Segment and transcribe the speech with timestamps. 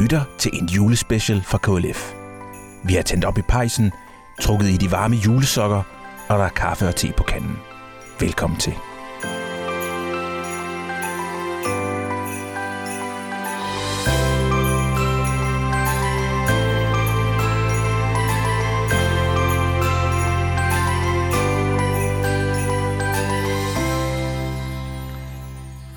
[0.00, 2.12] lytter til en julespecial fra KLF.
[2.84, 3.92] Vi har tændt op i pejsen,
[4.40, 5.82] trukket i de varme julesokker,
[6.28, 7.56] og der er kaffe og te på kanden.
[8.20, 8.72] Velkommen til.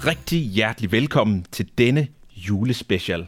[0.05, 3.27] Rigtig hjertelig velkommen til denne julespecial.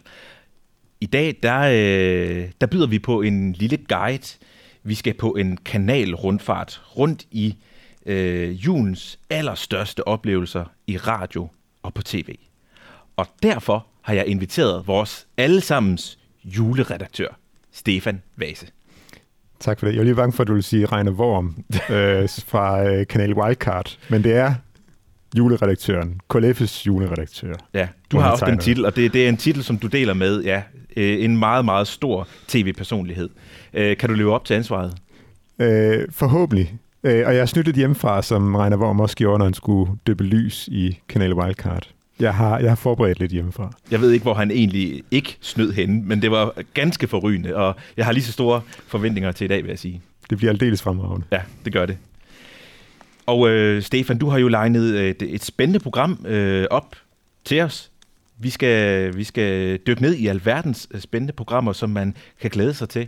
[1.02, 4.38] I dag der, øh, der byder vi på en lille guide.
[4.84, 7.56] Vi skal på en kanalrundfart rundt i
[8.06, 11.48] øh, julens allerstørste oplevelser i radio
[11.84, 12.36] og på tv.
[13.16, 17.40] Og derfor har jeg inviteret vores allesammens juleredaktør,
[17.72, 18.68] Stefan Vase.
[19.60, 19.94] Tak for det.
[19.94, 21.56] Jeg er lige bange for, at du vil sige Reine Worm
[21.96, 24.54] øh, fra øh, Kanal Wildcard, men det er
[25.38, 27.54] juleredaktøren, KLF's juleredaktør.
[27.74, 30.14] Ja, du har også den titel, og det, det er en titel, som du deler
[30.14, 30.62] med ja,
[30.96, 33.30] øh, en meget, meget stor tv-personlighed.
[33.74, 34.94] Øh, kan du leve op til ansvaret?
[35.60, 36.74] Øh, forhåbentlig.
[37.04, 40.24] Øh, og jeg snydt lidt hjemmefra, som Reiner Worm også gjorde, når han skulle døbe
[40.24, 41.90] lys i Kanal Wildcard.
[42.20, 43.72] Jeg har, jeg har forberedt lidt hjemmefra.
[43.92, 47.76] Jeg ved ikke, hvor han egentlig ikke snød henne, men det var ganske forrygende, og
[47.98, 50.02] jeg har lige så store forventninger til i dag, vil jeg sige.
[50.30, 51.26] Det bliver aldeles fremragende.
[51.32, 51.98] Ja, det gør det.
[53.26, 56.96] Og øh, Stefan, du har jo legnet et, et spændende program øh, op
[57.46, 57.92] til os.
[58.40, 62.74] Vi skal, vi skal dykke ned i alverdens øh, spændende programmer, som man kan glæde
[62.74, 63.08] sig til.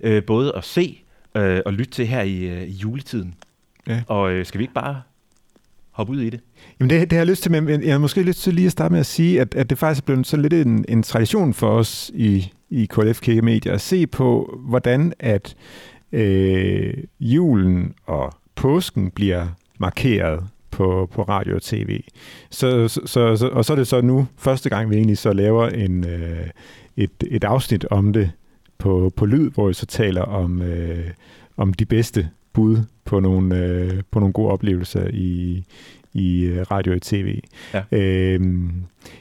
[0.00, 1.02] Øh, både at se
[1.36, 3.34] øh, og lytte til her i, øh, i juletiden.
[3.86, 4.02] Ja.
[4.06, 5.02] Og øh, skal vi ikke bare
[5.90, 6.40] hoppe ud i det?
[6.80, 8.72] Jamen det, det har jeg lyst til, men jeg har måske lyst til lige at
[8.72, 11.54] starte med at sige, at, at det faktisk er blevet så lidt en, en tradition
[11.54, 15.56] for os i, i KLF Kirke Media at se på, hvordan at
[16.12, 19.46] øh, julen og påsken bliver
[19.78, 20.44] markeret
[20.78, 22.00] på, på radio og tv.
[22.50, 25.68] Så, så, så, og så er det så nu første gang, vi egentlig så laver
[25.68, 26.46] en, øh,
[26.96, 28.30] et, et afsnit om det
[28.78, 31.10] på, på lyd, hvor vi så taler om, øh,
[31.56, 35.64] om de bedste bud på nogle, øh, på nogle gode oplevelser i,
[36.12, 37.40] i øh, radio og tv.
[37.74, 37.82] Ja.
[37.92, 38.40] Øh,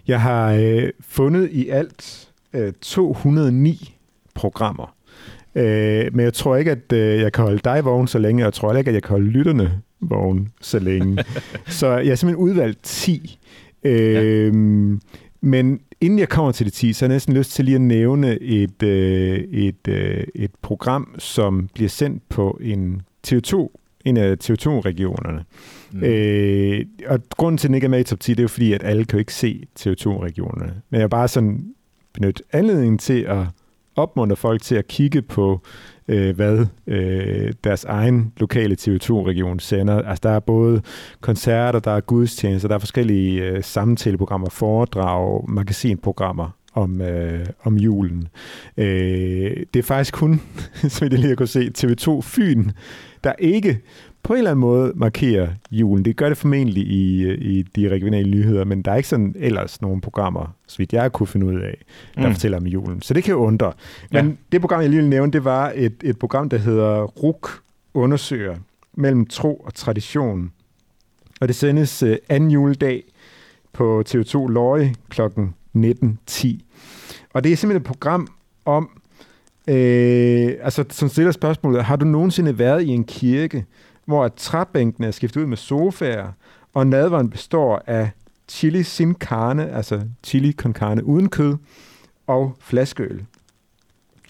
[0.08, 3.96] jeg har øh, fundet i alt øh, 209
[4.36, 4.96] programmer.
[5.56, 8.46] Øh, men jeg tror ikke, at øh, jeg kan holde dig vågen så længe, og
[8.46, 11.24] jeg tror ikke, at jeg kan holde lytterne vågen så længe.
[11.80, 13.40] så jeg har simpelthen udvalgt 10.
[13.84, 14.52] Øh, ja.
[15.42, 17.82] Men inden jeg kommer til de 10, så har jeg næsten lyst til lige at
[17.82, 23.70] nævne et, øh, et, øh, et program, som bliver sendt på en TV2
[24.06, 25.44] en af TV2-regionerne.
[25.92, 26.04] Mm.
[26.04, 28.48] Øh, og grunden til, at den ikke er med i top 10, det er jo
[28.48, 30.82] fordi, at alle kan jo ikke se TV2-regionerne.
[30.90, 31.74] Men jeg er bare sådan
[32.14, 33.46] benyttet anledningen til at
[33.96, 35.62] opmuntre folk til at kigge på,
[36.08, 40.02] øh, hvad øh, deres egen lokale TV2-region sender.
[40.02, 40.82] Altså, der er både
[41.22, 48.28] koncerter, der er gudstjenester, der er forskellige øh, samtaleprogrammer, foredrag, magasinprogrammer om, øh, om julen.
[48.78, 50.42] Øh, det er faktisk kun,
[50.90, 52.70] som I lige har kunne se, TV2 Fyn,
[53.24, 53.80] der ikke
[54.28, 56.06] på en eller anden måde markerer julen.
[56.06, 59.82] Det gør det formentlig i, i de regionale nyheder, men der er ikke sådan ellers
[59.82, 61.84] nogle programmer, så vidt jeg kunne finde ud af,
[62.16, 62.34] der mm.
[62.34, 63.02] fortæller om julen.
[63.02, 63.74] Så det kan jo undre.
[64.12, 64.34] Men ja.
[64.52, 67.50] det program, jeg lige vil nævne, det var et, et program, der hedder RUK
[67.94, 68.56] undersøger
[68.94, 70.52] mellem tro og tradition.
[71.42, 73.04] Og det sendes uh, anden juledag
[73.74, 75.22] på TV2 Løje kl.
[75.22, 76.60] 19.10.
[77.34, 78.28] Og det er simpelthen et program
[78.66, 78.90] om,
[79.68, 83.66] øh, altså som stiller spørgsmålet, har du nogensinde været i en kirke,
[84.08, 86.32] hvor at træbænkene er skiftet ud med sofaer,
[86.74, 88.10] og nadveren består af
[88.48, 91.58] chili sin carne, altså chili con carne uden kød,
[92.28, 93.26] og flaskeøl.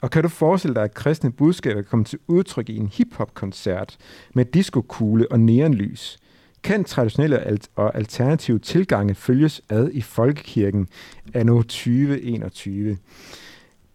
[0.01, 3.97] Og kan du forestille dig, at kristne budskaber kommer til udtryk i en hiphop-koncert
[4.33, 6.17] med diskokugle og neonlys?
[6.63, 10.87] Kan traditionelle og alternative tilgange følges ad i folkekirken
[11.33, 12.89] anno 2021?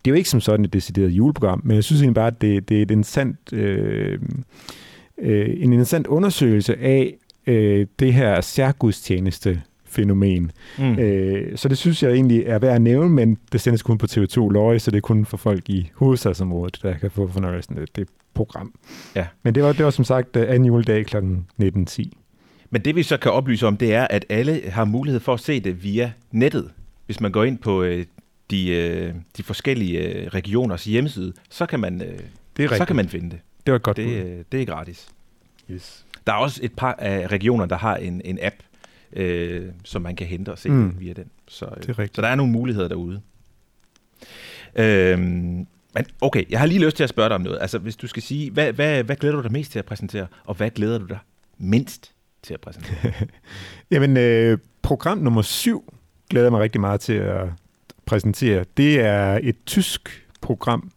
[0.05, 2.41] Det er jo ikke som sådan et decideret juleprogram, men jeg synes egentlig bare, at
[2.41, 4.19] det, det er et interessant øh,
[5.23, 7.15] øh, en interessant undersøgelse af
[7.47, 10.51] øh, det her særgudstjeneste fænomen.
[10.79, 10.99] Mm.
[10.99, 14.07] Øh, så det synes jeg egentlig er værd at nævne, men det sendes kun på
[14.11, 17.85] TV2 Løje, så det er kun for folk i hovedstadsområdet, der kan få fornøjelsen af
[17.97, 18.75] det program.
[19.15, 19.27] Ja.
[19.43, 21.17] Men det var, det var som sagt uh, anden juledag kl.
[21.63, 22.11] 19.10.
[22.71, 25.41] Men det vi så kan oplyse om, det er, at alle har mulighed for at
[25.41, 26.71] se det via nettet.
[27.07, 28.05] Hvis man går ind på øh,
[28.51, 32.19] de, øh, de forskellige øh, regioners hjemmeside, så kan man, øh,
[32.57, 33.39] det er så kan man finde det.
[33.67, 35.09] Det var godt det, det er gratis.
[35.75, 36.07] Yes.
[36.27, 38.57] Der er også et par af regioner, der har en, en app,
[39.13, 40.95] øh, som man kan hente og se mm.
[40.99, 41.31] via den.
[41.49, 43.21] Så, øh, det er så der er nogle muligheder derude.
[44.77, 47.59] Øhm, men okay, jeg har lige lyst til at spørge dig om noget.
[47.61, 50.27] Altså, hvis du skal sige, hvad, hvad, hvad glæder du dig mest til at præsentere,
[50.45, 51.19] og hvad glæder du dig
[51.59, 53.13] mindst til at præsentere?
[53.91, 55.95] Jamen, øh, program nummer syv
[56.31, 57.47] glæder jeg mig rigtig meget til at
[58.07, 60.91] præsentere, det er et tysk program,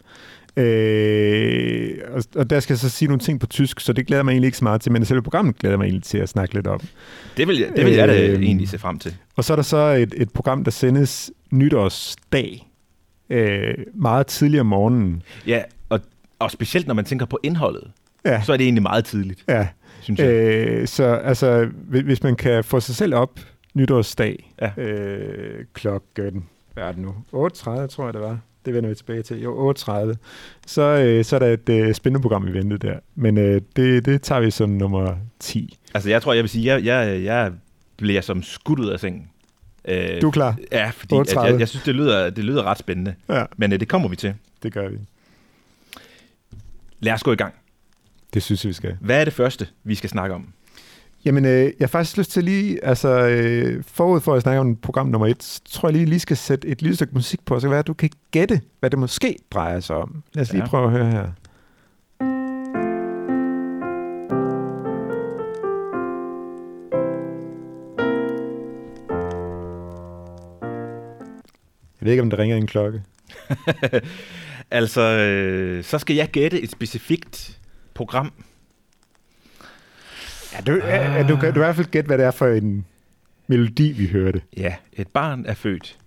[0.58, 4.24] Øh, og, og der skal jeg så sige nogle ting på tysk, så det glæder
[4.24, 6.54] mig egentlig ikke så meget til, men selve programmet glæder mig egentlig til at snakke
[6.54, 6.80] lidt om.
[7.38, 9.16] Det vil, jeg, det vil jeg da øh, egentlig se frem til.
[9.36, 12.68] Og så er der så et, et program, der sendes nytårsdag,
[13.30, 15.24] øh, meget tidligere om morgenen.
[15.48, 16.00] Ja, og,
[16.40, 17.92] og specielt når man tænker på indholdet,
[18.26, 18.42] Ja.
[18.44, 19.68] så er det egentlig meget tidligt, Ja,
[20.02, 20.28] synes jeg.
[20.30, 23.40] øh, så altså, hvis- hvis man kan få sig selv op
[23.74, 24.84] nytårsdag Ja.
[24.84, 29.22] øh, klokken, hvad er det nu, 8.30 tror jeg det var, det vender vi tilbage
[29.24, 30.14] til, jo 8.30,
[30.68, 34.06] så, øh, så er der et øh, spændende program i vente der, men øh, det,
[34.06, 35.78] det tager vi som nummer 10.
[35.94, 37.52] Altså, jeg tror, jeg vil sige, jeg, jeg, jeg
[37.98, 39.30] bliver som skudt ud af sengen.
[39.88, 40.58] Øh, Du er klar?
[40.72, 41.40] Ja, fordi at 8.30.
[41.42, 43.16] jeg, jeg synes, det lyder, det lyder ret spændende.
[43.30, 44.34] Ja, Men øh, det kommer vi til.
[44.64, 44.98] det gør vi.
[47.00, 47.54] Lad os gå i gang.
[48.34, 48.98] Det synes jeg, vi skal.
[49.02, 50.48] Hvad er det første, vi skal snakke om?
[51.26, 54.76] Jamen, øh, jeg har faktisk lyst til lige, altså øh, forud for at snakke om
[54.76, 57.60] program nummer et, så tror jeg lige, lige skal sætte et lille stykke musik på,
[57.60, 60.24] så kan være, at du kan gætte, hvad det måske drejer sig om.
[60.34, 60.70] Lad os lige Ja.
[60.70, 61.28] prøve at høre her.
[72.02, 73.02] Jeg ved ikke, om der ringer en klokke.
[74.72, 77.60] Altså, øh, så skal jeg gætte et specifikt
[77.94, 78.32] program.
[80.56, 81.30] Ja, du, ah.
[81.30, 82.86] du, kan, du kan i hvert fald gætte, hvad det er for en
[83.48, 84.42] melodi, vi hørte.
[84.58, 85.98] Ja, et barn er født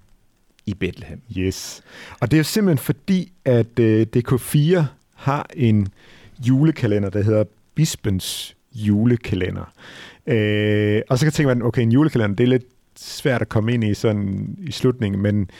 [0.67, 1.21] i Bethlehem.
[1.39, 1.83] Yes.
[2.21, 4.83] Og det er jo simpelthen fordi, at øh, DK4
[5.15, 5.89] har en
[6.47, 9.73] julekalender, der hedder Bispens julekalender.
[10.27, 12.67] Øh, og så kan jeg tænke mig, okay, en julekalender, det er lidt
[12.97, 15.51] svært at komme ind i sådan i slutningen, men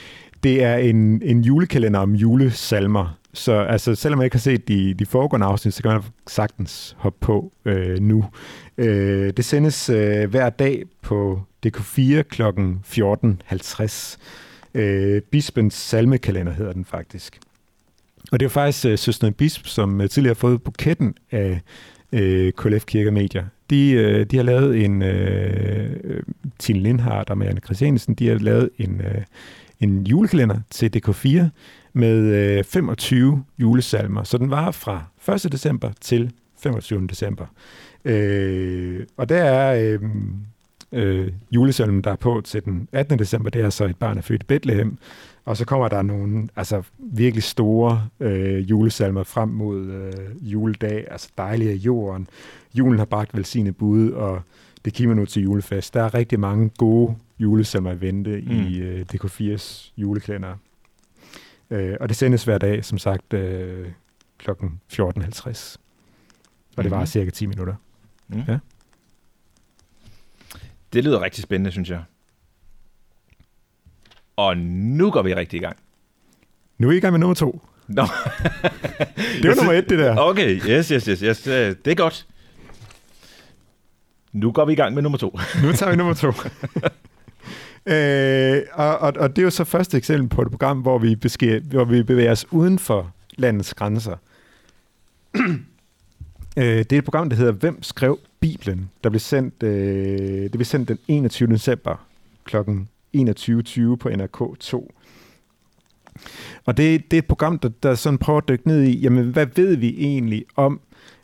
[0.43, 3.18] det er en, en julekalender om julesalmer.
[3.33, 6.95] Så altså, selvom jeg ikke har set de, de foregående afsnit, så kan man sagtens
[6.99, 8.25] hoppe på øh, nu.
[8.77, 12.41] Øh, det sendes øh, hver dag på DK4 kl.
[12.41, 14.17] 14.50.
[14.73, 17.39] Øh, Bispens salmekalender hedder den faktisk.
[18.31, 21.61] Og det er faktisk øh, søsteren Bisp, som øh, tidligere har fået buketten af
[22.11, 23.45] øh, KLF Kirke Medier.
[23.69, 26.23] De, øh, de har lavet en, øh, øh,
[26.59, 29.21] Tine Lindhardt og Marianne Christiansen, de har lavet en, øh,
[29.79, 31.43] en julekalender til DK4
[31.93, 34.23] med øh, 25 julesalmer.
[34.23, 35.03] Så den var fra
[35.45, 35.51] 1.
[35.51, 37.07] december til 25.
[37.07, 37.45] december.
[38.05, 39.99] Øh, og der er øh,
[40.91, 43.19] øh, julesalmen, der er på til den 18.
[43.19, 44.97] december, det er så et barn er født i Bethlehem.
[45.45, 51.29] Og så kommer der nogle altså, virkelig store øh, julesalmer frem mod øh, juledag, altså
[51.37, 52.27] dejlige af jorden.
[52.73, 54.41] Julen har bragt velsignet bud, og
[54.85, 55.93] det kimer nu til julefest.
[55.93, 58.51] Der er rigtig mange gode julesalmer i vente mm.
[58.51, 60.55] i øh, DK4's julekalender.
[61.71, 63.87] Øh, og det sendes hver dag, som sagt, øh,
[64.37, 64.49] kl.
[64.87, 65.77] 14.50.
[66.77, 67.05] Og det var Mhm.
[67.07, 67.75] cirka 10 minutter.
[68.27, 68.41] Mm.
[68.47, 68.59] Ja.
[70.93, 72.03] Det lyder rigtig spændende, synes jeg.
[74.35, 75.77] Og nu går vi rigtig i gang.
[76.77, 77.61] Nu er vi i gang med nummer to.
[77.87, 78.01] Nå.
[79.41, 80.15] Det var nummer et, det der.
[80.19, 81.47] Okay, yes, yes, yes, yes.
[81.47, 82.27] øh, Det er godt.
[84.31, 85.39] Nu går vi i gang med nummer to.
[85.63, 86.31] Nu tager vi nummer to.
[87.85, 91.15] øh, og, og, og det er jo så første eksempel på et program, hvor vi,
[91.15, 94.15] besker, hvor vi bevæger os uden for landets grænser.
[96.57, 98.89] øh, det er et program, der hedder Hvem skrev Bibelen?
[99.03, 101.49] Der blev sendt, øh, det blev sendt den 21.
[101.49, 102.05] december
[102.45, 102.57] kl.
[103.17, 104.87] 21.20 på NRK2.
[106.65, 109.29] Og det, det er et program, der, der sådan prøver at dykke ned i, jamen
[109.29, 110.81] hvad ved vi egentlig om,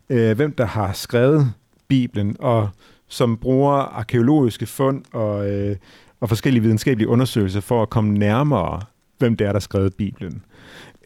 [0.09, 1.53] øh, hvem der har skrevet
[1.87, 2.69] Bibelen, og
[3.07, 5.75] som bruger arkeologiske fund og, øh,
[6.19, 8.81] og forskellige videnskabelige undersøgelser for at komme nærmere,
[9.17, 10.43] hvem det er, der har skrevet Bibelen.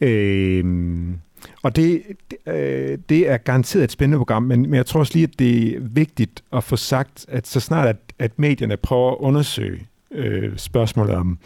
[0.00, 0.64] Øh,
[1.62, 5.12] og det, det, øh, det er garanteret et spændende program, men, men jeg tror også
[5.14, 9.10] lige, at det er vigtigt at få sagt, at så snart at, at medierne prøver
[9.10, 11.38] at undersøge øh, spørgsmålet om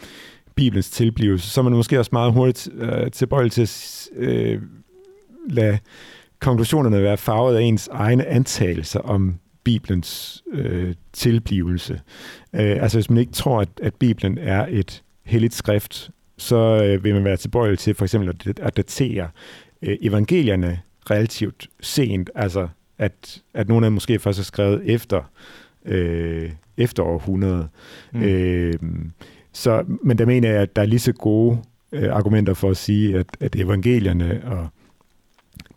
[0.55, 4.61] Bibelens tilblivelse, så er man måske også meget hurtigt øh, tilbøjelig til at øh,
[5.49, 5.79] lade
[6.39, 12.01] konklusionerne være farvet af ens egne antagelser om Bibelens øh, tilblivelse.
[12.53, 17.03] Øh, altså hvis man ikke tror, at, at Bibelen er et helligt skrift, så øh,
[17.03, 19.29] vil man være tilbøjelig til for eksempel at, at datere
[19.81, 22.67] øh, evangelierne relativt sent, altså
[22.97, 25.31] at, at nogle af dem måske først er skrevet efter,
[25.85, 27.67] øh, efter århundrede.
[28.13, 28.21] Mm.
[28.21, 28.73] Øh,
[29.53, 31.57] så, men der mener jeg, at der er lige så gode
[31.91, 34.67] øh, argumenter for at sige, at, at evangelierne og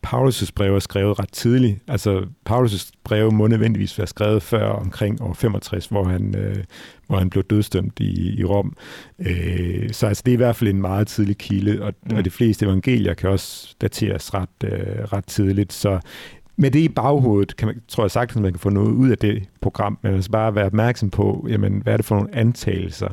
[0.06, 1.78] Paulus' breve er skrevet ret tidligt.
[1.88, 6.64] Altså, Paulus' breve må nødvendigvis være skrevet før omkring år 65, hvor han, øh,
[7.06, 8.76] hvor han blev dødstømt i, i Rom.
[9.18, 12.16] Øh, så altså, det er i hvert fald en meget tidlig kilde, og, mm.
[12.16, 15.72] og de fleste evangelier kan også dateres ret, øh, ret tidligt.
[15.72, 16.00] Så
[16.60, 19.10] med det i baghovedet, kan man, tror jeg sagtens, at man kan få noget ud
[19.10, 22.34] af det program, men skal bare være opmærksom på, jamen, hvad er det for nogle
[22.34, 23.08] antagelser,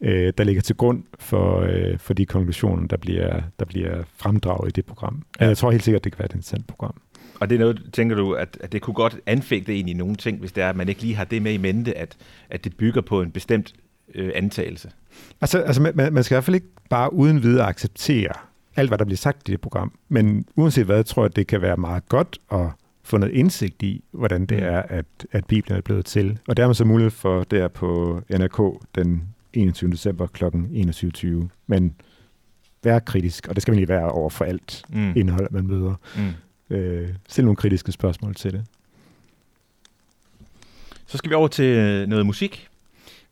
[0.00, 4.68] øh, der ligger til grund for, øh, for de konklusioner, der bliver, der bliver fremdraget
[4.68, 5.22] i det program.
[5.40, 5.46] Ja.
[5.46, 6.94] Jeg tror helt sikkert, det kan være et interessant program.
[7.40, 10.40] Og det er noget, tænker du, at, at det kunne godt anfægte egentlig nogle ting,
[10.40, 12.16] hvis det er, at man ikke lige har det med i mente, at,
[12.50, 13.74] at det bygger på en bestemt
[14.14, 14.90] øh, antagelse?
[15.40, 18.32] Altså, altså man, man skal i hvert fald ikke bare uden videre acceptere
[18.76, 19.92] alt, hvad der bliver sagt i det program.
[20.08, 22.66] Men uanset hvad, tror jeg, at det kan være meget godt at
[23.04, 24.64] få noget indsigt i, hvordan det mm.
[24.64, 26.38] er, at, at Bibelen er blevet til.
[26.48, 29.90] Og det har man så mulighed for der på NRK den 21.
[29.90, 30.44] december kl.
[30.44, 31.48] 21.20.
[31.66, 31.94] Men
[32.84, 35.12] vær kritisk, og det skal man lige være over for alt mm.
[35.16, 35.94] indhold, man møder.
[36.16, 36.76] Mm.
[36.76, 38.64] Øh, stil nogle kritiske spørgsmål til det.
[41.06, 42.68] Så skal vi over til noget musik.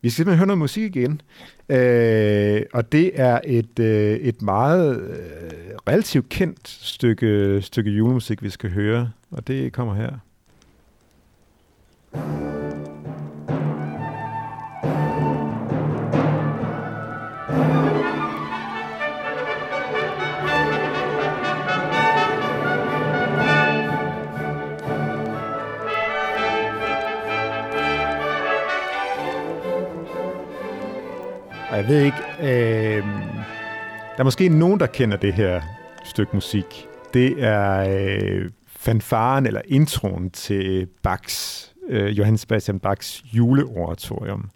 [0.03, 1.21] Vi skal simpelthen høre noget musik igen.
[1.69, 8.51] Øh, og det er et, øh, et meget øh, relativt kendt stykke, stykke julemusik, vi
[8.51, 9.11] skal høre.
[9.31, 10.19] Og det kommer her.
[31.73, 33.05] Og jeg ved ikke, øh,
[34.13, 35.61] der er måske nogen, der kender det her
[36.05, 36.89] stykke musik.
[37.15, 44.51] Det er øh, fanfaren eller introen til Bachs, øh, Johann Sebastian Bachs juleoratorium.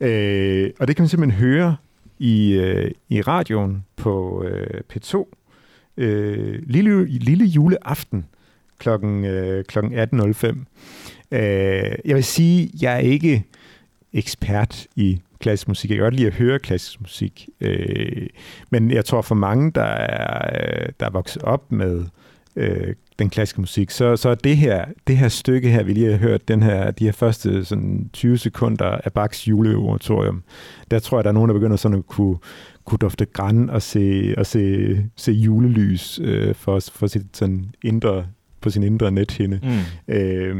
[0.00, 1.76] Øh, og det kan man simpelthen høre
[2.18, 5.24] i, øh, i radioen på øh, P2
[5.96, 8.26] øh, lille, lille juleaften
[8.78, 10.46] klokken, øh, klokken 18.05.
[11.36, 13.44] Øh, jeg vil sige, jeg er ikke
[14.12, 15.90] ekspert i klassisk musik.
[15.90, 17.48] Jeg kan godt lide at høre klassisk musik.
[17.60, 18.26] Øh,
[18.70, 22.04] men jeg tror for mange, der er, der er vokset op med
[22.56, 26.18] øh, den klassiske musik, så, så det her, det her stykke her, vi lige har
[26.18, 30.42] hørt, den her, de her første sådan 20 sekunder af Bachs juleoratorium,
[30.90, 32.36] der tror jeg, der er nogen, der begynder sådan at kunne,
[32.84, 38.26] kunne dufte græn og se, og se, se julelys øh, for, for sit sådan indre,
[38.60, 39.60] på sin indre nethinde.
[39.62, 40.14] Mm.
[40.14, 40.56] Øh,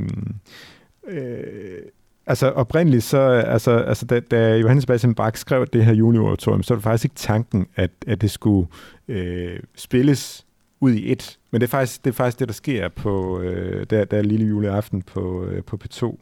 [1.09, 1.78] øh,
[2.26, 6.75] Altså oprindeligt, så, altså, altså da, da Johannes Sebastian Bach skrev det her juleoratorium, så
[6.75, 8.68] var det faktisk ikke tanken, at, at det skulle
[9.09, 10.47] øh, spilles
[10.80, 11.38] ud i et.
[11.50, 14.47] Men det er faktisk det, er faktisk det der sker på øh, der, der lille
[14.47, 16.16] juleaften på, øh, på P2.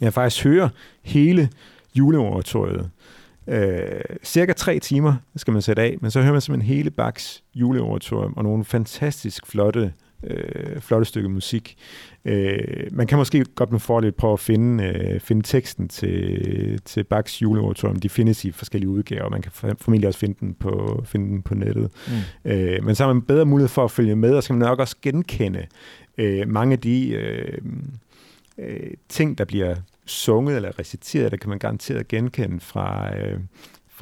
[0.00, 0.68] Jeg faktisk hører
[1.02, 1.48] hele
[1.94, 2.90] juleoratoriet.
[3.46, 7.44] Øh, cirka tre timer skal man sætte af, men så hører man simpelthen hele Bachs
[7.54, 9.92] juleoratorium og nogle fantastisk flotte
[10.26, 11.76] øh, flotte stykke musik.
[12.24, 12.58] Øh,
[12.92, 17.42] man kan måske godt med fordel prøve at finde, øh, finde teksten til, til Bachs
[17.42, 18.00] juleoratorium.
[18.00, 21.54] De findes i forskellige udgaver, man kan formentlig også finde den på, finde den på
[21.54, 21.90] nettet.
[22.44, 22.50] Mm.
[22.50, 24.68] Øh, men så har man bedre mulighed for at følge med, og så kan man
[24.68, 25.66] nok også genkende
[26.18, 27.58] øh, mange af de øh,
[28.58, 29.74] øh, ting, der bliver
[30.06, 33.38] sunget eller reciteret, der kan man garanteret genkende fra, øh,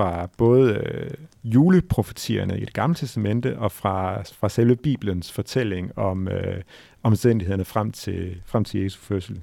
[0.02, 1.10] fra både øh,
[1.44, 6.62] juleprofetierne i det gamle testamente og fra, fra selve Bibelens fortælling om øh,
[7.02, 9.40] omstændighederne frem til, frem til Jesu fødsel.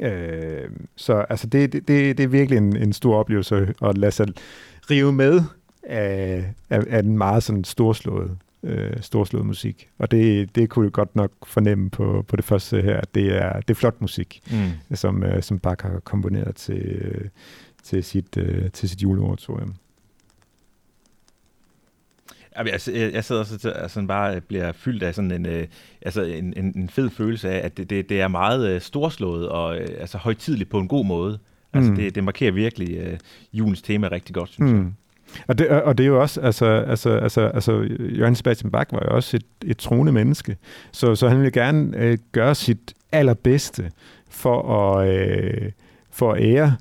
[0.00, 4.26] Øh, så altså det, det, det er virkelig en, en stor oplevelse at lade sig
[4.90, 5.42] rive med
[5.82, 9.88] af, af, af den meget sådan storslåede, øh, storslåede musik.
[9.98, 13.36] Og det, det kunne jeg godt nok fornemme på, på det første her, at det
[13.36, 14.96] er, det er flot musik, mm.
[14.96, 17.28] som, øh, som Bach har komponeret til, øh,
[17.82, 19.74] til sit, øh, til sit juleoratorium.
[22.56, 22.80] Jeg,
[23.12, 25.66] jeg sidder så altså, bare bliver fyldt af sådan en, øh,
[26.02, 29.48] altså en, en, en fed følelse af, at det, det, det er meget øh, storslået
[29.48, 31.38] og øh, altså højtidligt på en god måde.
[31.72, 31.96] Altså, mm.
[31.96, 33.18] det, det markerer virkelig øh,
[33.52, 34.78] julens tema rigtig godt, synes mm.
[34.78, 34.92] jeg.
[35.46, 39.02] Og det, og det er jo også, altså, altså, altså, altså Jørgen Sebastian Bach var
[39.10, 40.56] jo også et, et troende menneske,
[40.92, 43.90] så, så han ville gerne øh, gøre sit allerbedste
[44.30, 45.72] for at, øh,
[46.10, 46.76] for at ære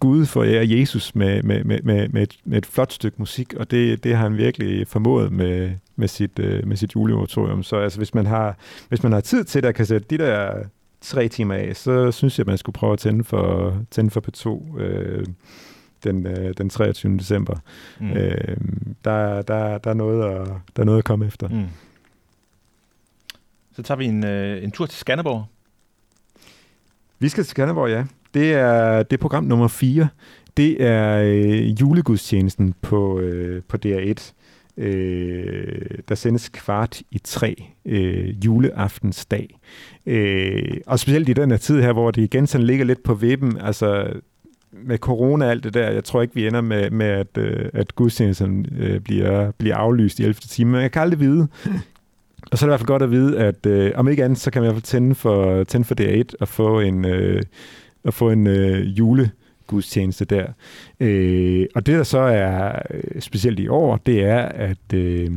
[0.00, 3.70] Gud forærer Jesus med, med, med, med, med, et, med et flot stykke musik, og
[3.70, 7.62] det, det har han virkelig formået med, med sit, øh, med sit juleoratorium.
[7.62, 8.56] Så altså, hvis, man har,
[8.88, 10.62] hvis man har tid til det, at kan sætte de der
[11.00, 14.20] tre timer af, så synes jeg, at man skulle prøve at tænde for, tænde for
[14.20, 15.26] P2 øh,
[16.04, 17.16] den, øh, den 23.
[17.18, 17.56] december.
[18.00, 18.12] Mm.
[18.12, 18.56] Øh,
[19.04, 21.48] der, der, der, er noget at, der er noget at komme efter.
[21.48, 21.66] Mm.
[23.76, 25.44] Så tager vi en, øh, en tur til Skanderborg.
[27.18, 28.04] Vi skal til Skanderborg, ja.
[28.34, 30.08] Det er, det er program nummer 4.
[30.56, 34.32] Det er øh, julegudstjenesten på, øh, på DR1.
[34.76, 39.58] Øh, der sendes kvart i tre øh, juleaftensdag.
[40.06, 43.14] Øh, og specielt i den her tid her, hvor det igen sådan ligger lidt på
[43.14, 44.12] vippen, altså
[44.72, 47.70] med corona og alt det der, jeg tror ikke, vi ender med, med at, øh,
[47.72, 50.34] at gudstjenesten øh, bliver, bliver aflyst i 11.
[50.34, 50.70] time.
[50.70, 51.48] Men jeg kan aldrig vide.
[52.52, 54.38] Og så er det i hvert fald godt at vide, at øh, om ikke andet,
[54.38, 57.42] så kan man i hvert fald tænde for, tænde for DR1 og få en, øh,
[58.08, 60.46] at få en øh, julegudstjeneste der.
[61.00, 65.30] Øh, og det, der så er øh, specielt i år, det er, at øh,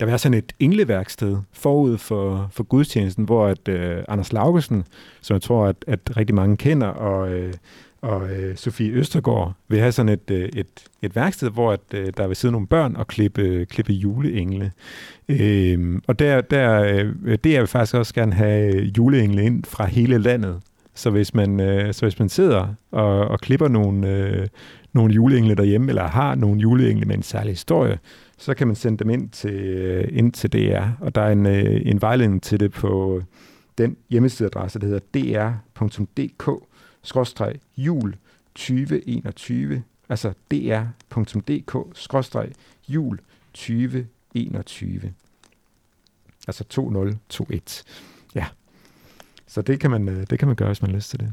[0.00, 4.84] der var sådan et engleværksted forud for, for gudstjenesten, hvor at, øh, Anders Laugesen,
[5.20, 7.52] som jeg tror, at, at rigtig mange kender, og, øh,
[8.00, 10.66] og øh, Sofie Østergaard vil have sådan et, øh, et,
[11.02, 14.72] et værksted, hvor at, øh, der vil sidde nogle børn og klippe, klippe juleengle.
[15.28, 19.64] Øh, og der, der, øh, det jeg vil faktisk også gerne have øh, juleengle ind
[19.64, 20.60] fra hele landet.
[20.94, 24.48] Så hvis man, øh, så hvis man sidder og, og klipper nogle, øh,
[24.92, 27.98] nogle juleengle derhjemme, eller har nogle juleengle med en særlig historie,
[28.38, 30.84] så kan man sende dem ind til, øh, ind til DR.
[31.00, 33.22] Og der er en, øh, en vejledning til det på
[33.78, 35.00] den hjemmesideadresse, der hedder
[35.74, 36.56] dr.dk-jul
[38.54, 41.08] 2021, altså dr.dk-jul
[43.52, 45.12] 2021.
[46.48, 47.60] Altså 2021.
[48.34, 48.46] Ja.
[49.52, 51.32] Så det kan man, øh, det kan man gøre, hvis man har lyst til det.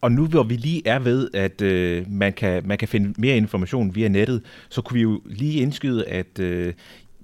[0.00, 3.36] Og nu hvor vi lige er ved, at øh, man, kan, man kan finde mere
[3.36, 6.74] information via nettet, så kunne vi jo lige indskyde, at øh,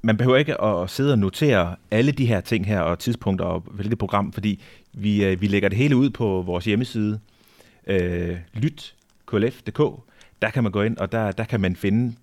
[0.03, 3.61] man behøver ikke at sidde og notere alle de her ting her og tidspunkter og
[3.61, 7.21] hvilket program, fordi vi, øh, vi lægger det hele ud på vores hjemmeside,
[7.87, 9.81] øh, lyt.klf.dk.
[10.43, 12.15] Der kan man gå ind, og der, der kan man finde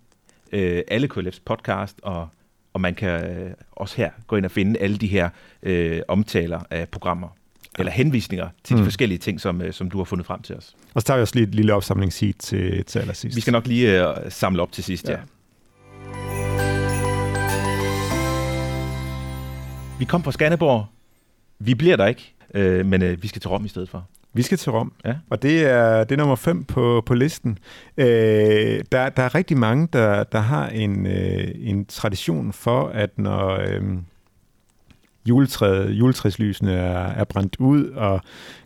[0.52, 2.30] øh, alle KLF's podcast, og,
[2.74, 5.30] og man kan øh, også her gå ind og finde alle de her
[5.64, 7.28] øh, omtaler af programmer
[7.80, 8.86] eller henvisninger til de mm.
[8.86, 10.76] forskellige ting, som, øh, som du har fundet frem til os.
[10.94, 13.36] Og så tager vi også lige et lille opsamlingssheet til, til allersidst.
[13.36, 15.12] Vi skal nok lige uh, samle op til sidst, ja.
[15.12, 15.20] ja.
[20.00, 20.86] Vi kom fra Skanderborg.
[21.60, 24.08] Vi bliver der ikke, øh, men øh, vi skal til Rom i stedet for.
[24.34, 25.16] Vi skal til Rom, ja.
[25.30, 27.58] og det er, det er nummer 5 på, på listen.
[27.98, 28.06] Øh,
[28.92, 33.50] der, der er rigtig mange, der, der har en, øh, en tradition for, at når,
[33.50, 33.84] øh,
[35.26, 38.22] juletræet, juletræslysene er, er brændt ud, og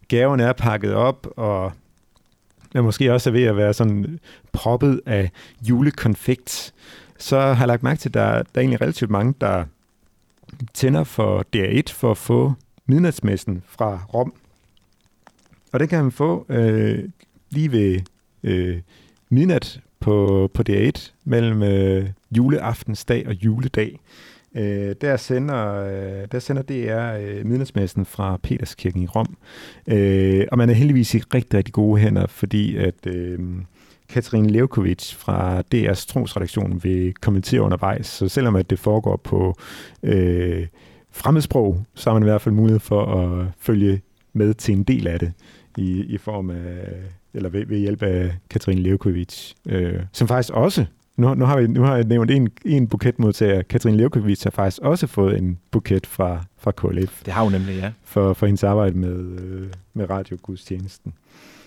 [0.08, 1.72] gaverne er pakket op, og
[2.76, 4.20] er måske også er ved at være sådan
[4.52, 6.74] proppet af julekonfekt,
[7.18, 9.66] så har jeg lagt mærke til, at der, der er egentlig relativt mange, der
[10.74, 12.54] tænder for DR1 for at få
[12.86, 14.34] midnatsmessen fra Rom.
[15.74, 17.10] Og det kan man få øh,
[17.50, 18.00] lige ved
[18.44, 18.78] øh,
[19.30, 24.00] midnat på, på DR1 mellem øh, juleaftensdag og juledag.
[24.56, 29.38] Øh, der, sender, øh, der sender DR øh, midnatsmassen fra Peterskirken i Rom.
[29.88, 33.40] Øh, og man er heldigvis i rigtig, rigtig gode hænder, fordi at øh,
[34.10, 38.08] Katrine Levkovic fra DR's trosredaktion vil kommentere undervejs.
[38.08, 39.56] Så selvom at det foregår på
[40.04, 40.68] øh,
[41.12, 44.02] fremmedsprog, så har man i hvert fald mulighed for at følge
[44.34, 45.34] med til en del af det
[45.78, 46.88] i, i form af,
[47.34, 50.86] eller ved, ved hjælp af Katrine Levkovic, øh, som faktisk også
[51.18, 53.62] nu, nu, har vi, nu har jeg nævnt en, en buketmodtager.
[53.62, 57.24] Katrine Levkovic har faktisk også fået en buket fra, fra KLF.
[57.24, 57.92] Det har hun nemlig, ja.
[58.04, 61.14] For, for hendes arbejde med, øh, med radiogudstjenesten.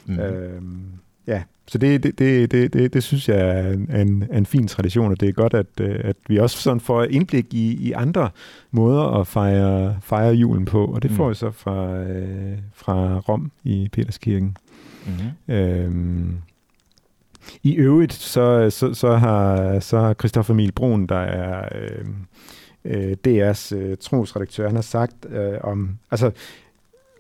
[0.07, 0.19] Mm.
[0.19, 0.83] Øhm,
[1.27, 4.69] ja, så det, det, det, det, det, det synes jeg er en, en, en fin
[4.69, 7.93] tradition, og det er godt, at, øh, at vi også sådan får indblik i, i
[7.93, 8.31] andre
[8.71, 11.17] måder at fejre, fejre julen på, og det mm.
[11.17, 14.57] får jeg så fra, øh, fra Rom i Peterskirken.
[15.07, 15.55] Mm-hmm.
[15.55, 16.37] Øhm,
[17.63, 22.07] i øvrigt, så, så, så har så har Christoffer Emil Brun, der er øh,
[22.85, 26.31] øh, DR's øh, trosredaktør, han har sagt øh, om, altså,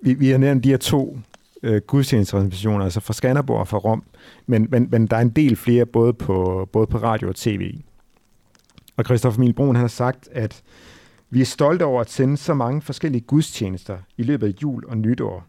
[0.03, 1.19] vi, vi har nævnt de her to
[1.67, 4.05] øh, gudstjenestorganisationer, altså fra Skanderborg og fra Rom,
[4.47, 7.75] men, men, men der er en del flere, både på, både på radio og tv.
[8.97, 10.63] Og Christoffer Emil Brun, han har sagt, at
[11.31, 14.99] vi er stolte over at sende så mange forskellige gudstjenester i løbet af jul og
[14.99, 15.47] nytår.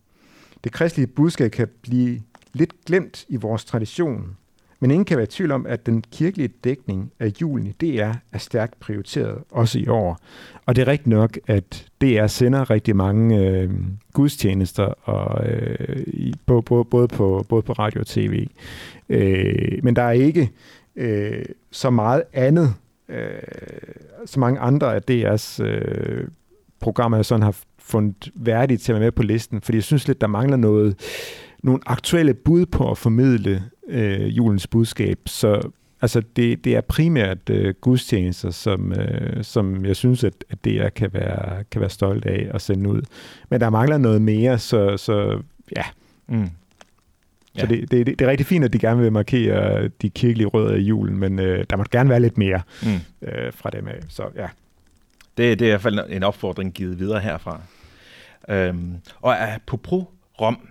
[0.63, 2.21] Det kristelige budskab kan blive
[2.53, 4.37] lidt glemt i vores tradition,
[4.79, 8.11] men ingen kan være i tvivl om, at den kirkelige dækning af julen i DR
[8.31, 10.19] er stærkt prioriteret, også i år.
[10.65, 13.69] Og det er rigtigt nok, at DR sender rigtig mange øh,
[14.13, 18.47] gudstjenester, og, øh, i, på, både, både, på, både på radio og tv.
[19.09, 20.51] Øh, men der er ikke
[20.95, 22.73] øh, så meget andet,
[23.09, 23.29] øh,
[24.25, 26.27] så mange andre af DR's øh,
[26.79, 30.07] programmer, jeg sådan har fundet værdigt til at være med på listen, fordi jeg synes
[30.07, 30.95] lidt, der mangler noget,
[31.63, 35.19] nogle aktuelle bud på at formidle øh, julens budskab.
[35.25, 35.69] Så
[36.01, 40.89] altså, det, det er primært øh, gudstjenester, som, øh, som jeg synes, at, at DR
[40.89, 43.01] kan være, kan være stolt af at sende ud.
[43.49, 45.41] Men der mangler noget mere, så, så
[45.75, 45.83] ja.
[46.27, 46.49] Mm.
[47.55, 47.61] Ja.
[47.61, 50.75] Så det, det, det er rigtig fint, at de gerne vil markere de kirkelige rødder
[50.75, 53.27] i julen, men øh, der må gerne være lidt mere mm.
[53.27, 53.99] øh, fra dem af.
[54.09, 54.47] Så ja.
[55.37, 57.61] Det, det er i hvert fald en opfordring givet videre herfra.
[58.49, 60.05] Øhm, og apropos
[60.41, 60.67] Rom,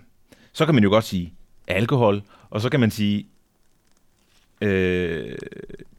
[0.53, 1.33] så kan man jo godt sige
[1.67, 3.27] alkohol, og så kan man sige,
[4.61, 5.35] øh,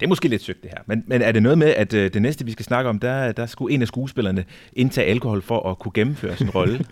[0.00, 2.12] Det er måske lidt søgt det her, men, men er det noget med, at øh,
[2.14, 5.70] det næste, vi skal snakke om, der, der skulle en af skuespillerne indtage alkohol for
[5.70, 6.74] at kunne gennemføre sin rolle?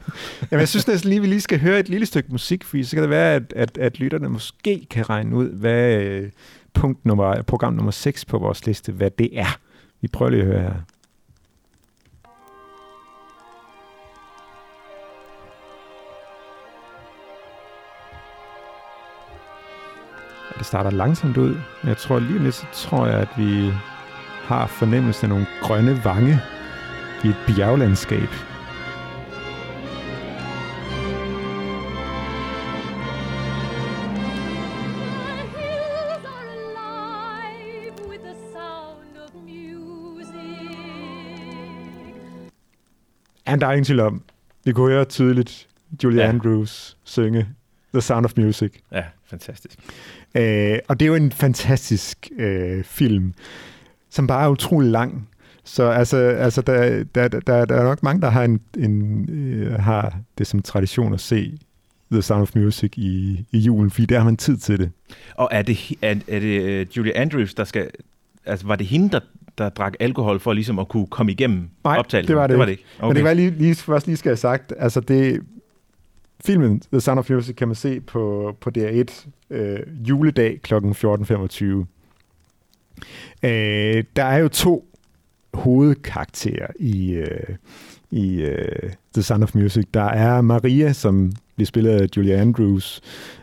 [0.51, 2.97] Jamen, jeg synes næsten lige, vi lige skal høre et lille stykke musik, fordi så
[2.97, 6.31] kan det være, at, at, at lytterne måske kan regne ud, hvad øh,
[6.75, 9.59] punkt nummer, program nummer 6 på vores liste, hvad det er.
[10.01, 10.75] Vi prøver lige at høre her.
[20.59, 23.73] Det starter langsomt ud, jeg tror lige lidt, så tror jeg, at vi
[24.45, 26.41] har fornemmelsen af nogle grønne vange
[27.25, 28.29] i et bjerglandskab.
[43.47, 44.23] And der er ingen tvivl om,
[44.65, 45.69] vi kunne høre tydeligt
[46.05, 46.29] Julie Ja.
[46.29, 47.49] Andrews synge
[47.97, 48.73] The Sound of Music.
[48.93, 49.79] ja, fantastisk.
[50.35, 53.35] Øh, og det er jo en fantastisk øh, film,
[54.11, 55.29] som bare er utrolig lang.
[55.65, 59.73] Så altså, altså der, der, der, der er nok mange, der har, en, en, øh,
[59.73, 61.59] har det som tradition at se
[62.13, 64.91] The Sound of Music i, i julen, fordi der har man tid til det.
[65.35, 67.91] Og er det, er, er det øh, Julie Andrews, der skal...
[68.47, 69.21] Altså, var det hende, der,
[69.59, 72.29] der drak alkohol for ligesom at kunne komme igennem Nej, optagelsen?
[72.29, 72.85] det var det, det, var det ikke.
[72.99, 73.07] Okay.
[73.09, 75.41] Men det være lige, lige, først lige skal jeg have sagt, altså det,
[76.45, 80.75] filmen The Sound of Music kan man se på, på DR1 øh, juledag kl.
[80.75, 81.65] 14.25.
[83.43, 84.89] Øh, der er jo to
[85.55, 87.57] hovedkarakterer i, øh,
[88.11, 89.85] i øh, The Sound of Music.
[89.95, 93.01] Der er Maria, som bliver spillet af Julia Andrews,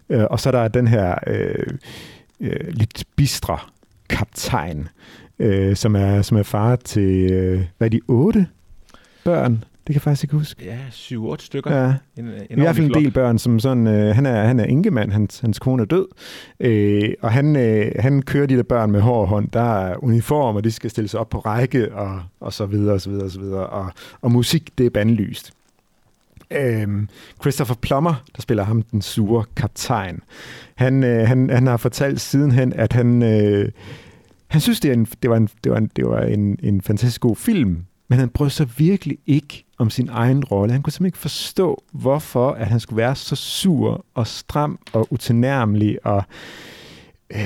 [0.10, 1.66] øh, og så er der den her øh,
[2.40, 3.58] øh, lidt bistre
[4.10, 4.88] kaptajn,
[5.40, 8.48] øh, som, er, som er far til, øh, hvad er de, otte
[9.24, 9.64] børn?
[9.88, 10.66] Det kan jeg faktisk ikke huske.
[10.66, 11.76] Ja, syv-otte stykker.
[11.76, 14.60] Ja, En, en i hvert fald en del børn, som sådan, øh, han, er, han
[14.60, 16.08] er enkemand, hans, hans kone er død,
[16.60, 20.56] øh, og han, øh, han kører de der børn med hård hånd, der er uniform,
[20.56, 23.26] og de skal stille sig op på række, og, og så videre, og så videre,
[23.26, 23.92] og så videre, og,
[24.22, 25.54] og musik, det er bandlyst.
[26.52, 27.10] Øhm,
[27.42, 30.20] Christopher Plummer, der spiller ham den sure kaptajn,
[30.76, 33.72] han, øh, han, han har fortalt sidenhen, at han, øh,
[34.48, 36.82] han synes, det, er en, det var, en, det var, en, det var en, en
[36.82, 40.74] fantastisk god film, men han brød sig virkelig ikke om sin egen rolle.
[40.74, 45.08] Han kunne simpelthen ikke forstå, hvorfor at han skulle være så sur og stram og
[45.10, 46.24] utilnærmelig og
[47.32, 47.40] øh,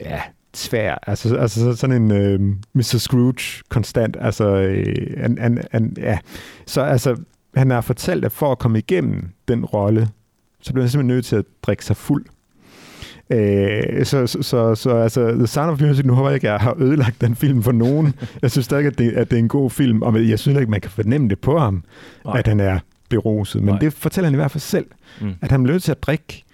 [0.00, 0.22] ja,
[0.54, 0.98] svær.
[1.06, 2.40] Altså, altså sådan en øh,
[2.74, 2.98] Mr.
[2.98, 4.16] Scrooge konstant.
[4.20, 6.18] Altså, øh, an, an, an, ja.
[6.66, 7.16] Så altså,
[7.54, 10.08] han har fortalt, at for at komme igennem den rolle,
[10.60, 12.26] så bliver han simpelthen nødt til at drikke sig fuld.
[13.32, 16.60] Øh, så, så, så, så altså, The Sound of Music, nu håber jeg ikke, jeg
[16.60, 18.14] har ødelagt den film for nogen.
[18.42, 20.70] Jeg synes stadig, at det, at det er en god film, og jeg synes ikke,
[20.70, 21.82] man kan fornemme det på ham,
[22.24, 22.38] Nej.
[22.38, 23.62] At han er beruset.
[23.62, 23.78] Men Nej.
[23.78, 24.86] Det fortæller han i hvert fald selv,
[25.20, 25.32] Mm.
[25.42, 26.44] at han nødt til at drikke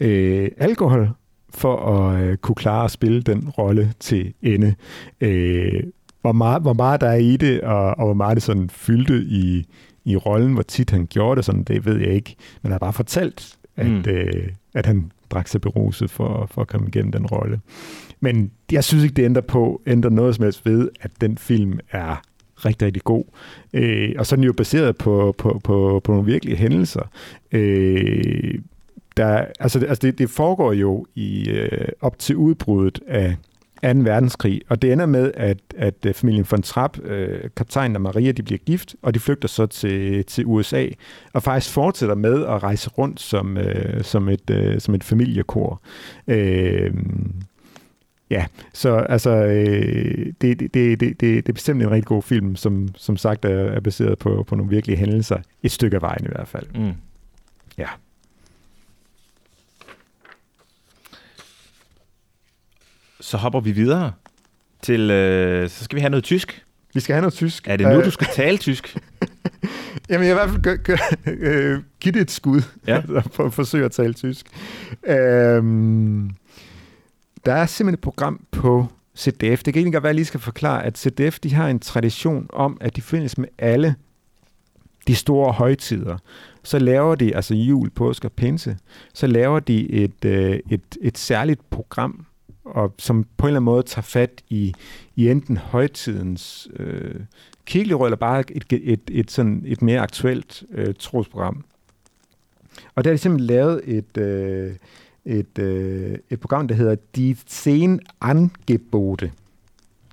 [0.00, 1.10] øh, alkohol
[1.54, 4.74] for at øh, kunne klare at spille den rolle til ende.
[5.20, 5.82] Øh,
[6.20, 9.14] hvor, meget, hvor meget der er i det, og, og hvor meget det sådan fyldte
[9.14, 9.66] i,
[10.04, 12.36] i rollen, hvor tit han gjorde det, sådan, det ved jeg ikke.
[12.62, 14.04] Men han har bare fortalt, at, mm.
[14.08, 17.60] øh, at han drak sig beruset for, for at komme igennem den rolle.
[18.20, 21.78] Men jeg synes ikke, det ændrer på, ændrer noget som helst ved, at den film
[21.90, 22.22] er
[22.64, 23.24] rigtig, rigtig god.
[23.74, 27.10] Øh, og så er den jo baseret på, på, på, på nogle virkelige hændelser.
[27.52, 28.54] Øh,
[29.16, 33.36] der, altså, altså det, det foregår jo i øh, op til udbruddet af
[33.82, 33.88] 2.
[33.88, 38.32] verdenskrig, og det ender med, at, at øh, familien von Trapp, øh, kaptajnen og Maria,
[38.32, 40.86] de bliver gift, og de flygter så til, til USA,
[41.32, 45.80] og faktisk fortsætter med at rejse rundt som, øh, som, et, øh, som et familiekor.
[46.28, 46.94] Øh,
[48.30, 52.56] ja, så altså, øh, det, det, det, det, det er bestemt en rigtig god film,
[52.56, 55.38] som, som sagt er, er baseret på, på nogle virkelige hændelser.
[55.62, 56.66] Et stykke af vejen i hvert fald.
[56.74, 56.92] Mm.
[57.78, 57.88] Ja.
[63.20, 64.12] Så hopper vi videre
[64.82, 65.10] til...
[65.10, 66.64] Øh, så skal vi have noget tysk.
[66.94, 67.68] Vi skal have noget tysk.
[67.68, 68.96] Er det nu, Øh, du skal tale tysk?
[70.08, 73.02] Jamen, jeg i hvert fald gør, gør, øh, give det et skud, Ja.
[73.08, 73.20] ja.
[73.34, 74.46] for at forsøge at tale tysk.
[75.06, 76.30] Øhm,
[77.46, 78.86] der er simpelthen et program på
[79.18, 79.62] CDF.
[79.62, 81.78] Det kan egentlig godt være, at jeg lige skal forklare, at CDF de har en
[81.80, 83.94] tradition om, at de findes med alle
[85.06, 86.18] de store højtider.
[86.62, 88.76] Så laver de, altså jul, påske og pinse,
[89.14, 92.26] så laver de et, øh, et, et særligt program,
[92.68, 94.74] og som på en eller anden måde tager fat i,
[95.16, 97.20] i enten højtidens øh,
[97.66, 101.64] kirkelige eller bare et, et, et, et, sådan et mere aktuelt øh, trosprogram.
[102.94, 104.72] Og der er de simpelthen lavet et, øh,
[105.24, 109.32] et, øh, et program, der hedder Die Zehn Angebote.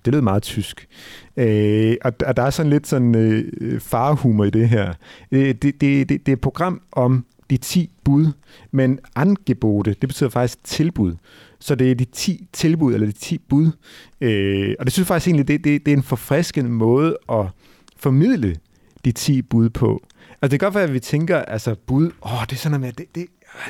[0.06, 0.88] Det lød meget tysk.
[1.38, 4.94] Øh, og, og der er sådan lidt sådan øh, farhumor i det her.
[5.32, 8.28] Øh, det, det, det, det er et program om de 10 bud,
[8.72, 11.16] men angebote, det betyder faktisk tilbud.
[11.66, 13.72] Så det er de 10 tilbud, eller de 10 bud.
[14.22, 17.46] Øh, og det synes jeg faktisk egentlig, det, det, det er en forfriskende måde at
[17.98, 18.56] formidle
[19.06, 20.04] de 10 bud på.
[20.42, 22.96] Altså det kan godt være, at vi tænker, altså bud, åh, det er sådan noget
[22.98, 23.28] med, det, det,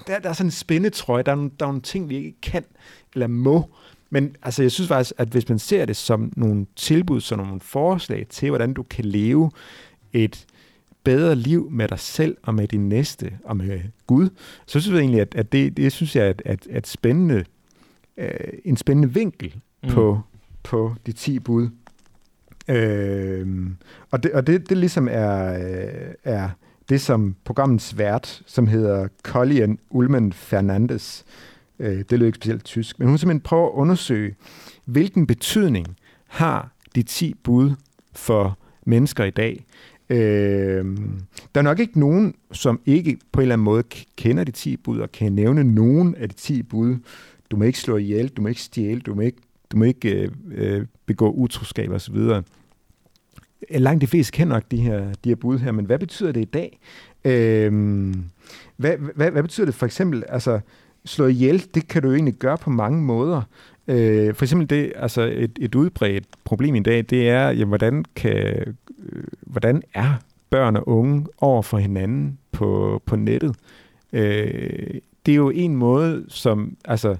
[0.07, 2.41] der, der er sådan en spændetrøje, der er, nogle, der er nogle ting, vi ikke
[2.41, 2.63] kan
[3.13, 3.69] eller må.
[4.09, 7.61] Men altså, jeg synes faktisk, at hvis man ser det som nogle tilbud, som nogle
[7.61, 9.51] forslag til, hvordan du kan leve
[10.13, 10.45] et
[11.03, 14.29] bedre liv med dig selv og med din næste og med Gud,
[14.65, 17.45] så synes jeg egentlig, at, at det, det synes jeg er, at, at spændende,
[18.17, 18.29] øh,
[18.65, 19.89] en spændende vinkel mm.
[19.89, 20.21] på,
[20.63, 21.69] på de 10 bud.
[22.67, 23.69] Øh,
[24.11, 26.49] og det, og det, det ligesom er, øh, er
[26.89, 31.25] det, som programmets vært, som hedder Colleen Ullmann Fernandes,
[31.79, 34.35] øh, det lød ikke specielt tysk, men hun simpelthen prøver at undersøge,
[34.85, 35.97] hvilken betydning
[36.27, 37.71] har de 10 bud
[38.13, 39.65] for mennesker i dag.
[40.09, 40.85] Øh,
[41.55, 43.83] der er nok ikke nogen, som ikke på en eller anden måde
[44.15, 46.97] kender de 10 bud og kan nævne nogen af de 10 bud.
[47.51, 49.37] Du må ikke slå ihjel, du må ikke stjæle, du må ikke,
[49.71, 52.15] du må ikke øh, øh, begå utroskab osv.
[52.15, 52.43] Øh,
[53.69, 56.41] langt de fleste kender nok de her, de her bud her, men hvad betyder det
[56.41, 56.79] i dag?
[57.25, 58.23] Øhm,
[58.77, 60.59] hvad, hvad, hvad betyder det for eksempel, altså
[61.05, 63.41] slå ihjel, det kan du jo egentlig gøre på mange måder.
[63.87, 68.05] Øh, for eksempel det, altså et, et udbredt problem i dag, det er, jamen, hvordan,
[68.15, 70.13] kan, øh, hvordan er
[70.49, 73.55] børn og unge over for hinanden på, på nettet?
[74.13, 77.15] Øh, det er jo en måde, som, altså,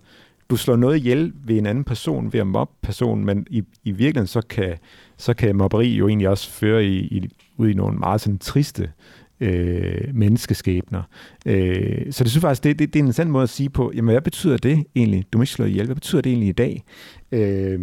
[0.50, 3.92] du slår noget ihjel ved en anden person, ved at mobbe personen, men i, i
[3.92, 4.78] virkeligheden så kan,
[5.18, 8.92] så kan mobberi jo egentlig også føre i, i, ud i nogle meget sådan triste
[9.40, 11.02] øh, menneskeskæbner.
[11.46, 13.92] Øh, så det synes faktisk, det, det, det er en interessant måde at sige på,
[13.96, 15.26] jamen hvad betyder det egentlig?
[15.34, 15.86] Du må ikke slå ihjel.
[15.86, 16.84] Hvad betyder det egentlig i dag?
[17.32, 17.80] Øh,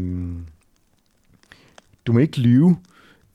[2.06, 2.76] du må ikke lyve.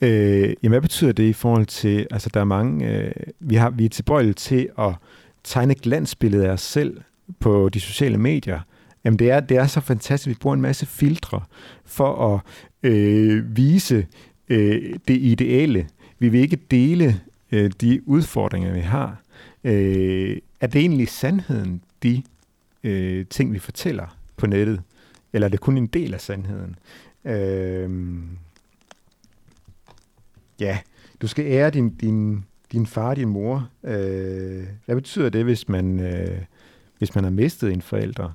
[0.01, 3.69] Øh, jamen hvad betyder det i forhold til, altså der er mange, øh, vi, har,
[3.69, 4.93] vi er tilbøjelige til at
[5.47, 7.01] tegne et glansbillede af os selv
[7.39, 8.59] på de sociale medier.
[9.03, 11.41] Jamen det er, det er så fantastisk, vi bruger en masse filtre
[11.85, 12.41] for at
[12.91, 14.07] øh, vise
[14.49, 15.87] øh, det ideelle.
[16.19, 19.21] Vi vil ikke dele øh, de udfordringer, vi har.
[19.63, 22.23] Øh, er det egentlig sandheden, de
[22.83, 24.81] øh, ting, vi fortæller på nettet?
[25.33, 26.75] Eller er det kun en del af sandheden?
[27.25, 27.89] Øh,
[30.59, 30.79] ja,
[31.21, 33.69] du skal ære din, din, din far og din mor.
[33.83, 36.41] Øh, hvad betyder det, hvis man, øh,
[36.97, 38.31] hvis man har mistet en forælder?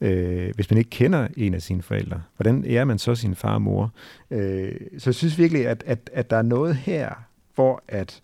[0.00, 3.54] Øh, hvis man ikke kender en af sine forældre, hvordan er man så sin far
[3.54, 3.92] og mor?
[4.30, 7.10] Øh, så jeg synes virkelig, at, at, at der er noget her,
[7.54, 8.22] hvor at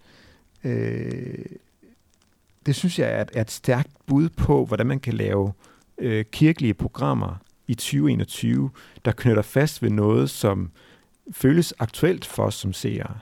[0.64, 1.44] øh,
[2.66, 5.52] det synes jeg er et, er et stærkt bud på, hvordan man kan lave
[5.98, 8.70] øh, kirkelige programmer i 2021,
[9.04, 10.70] der knytter fast ved noget, som
[11.32, 13.14] føles aktuelt for os som seere.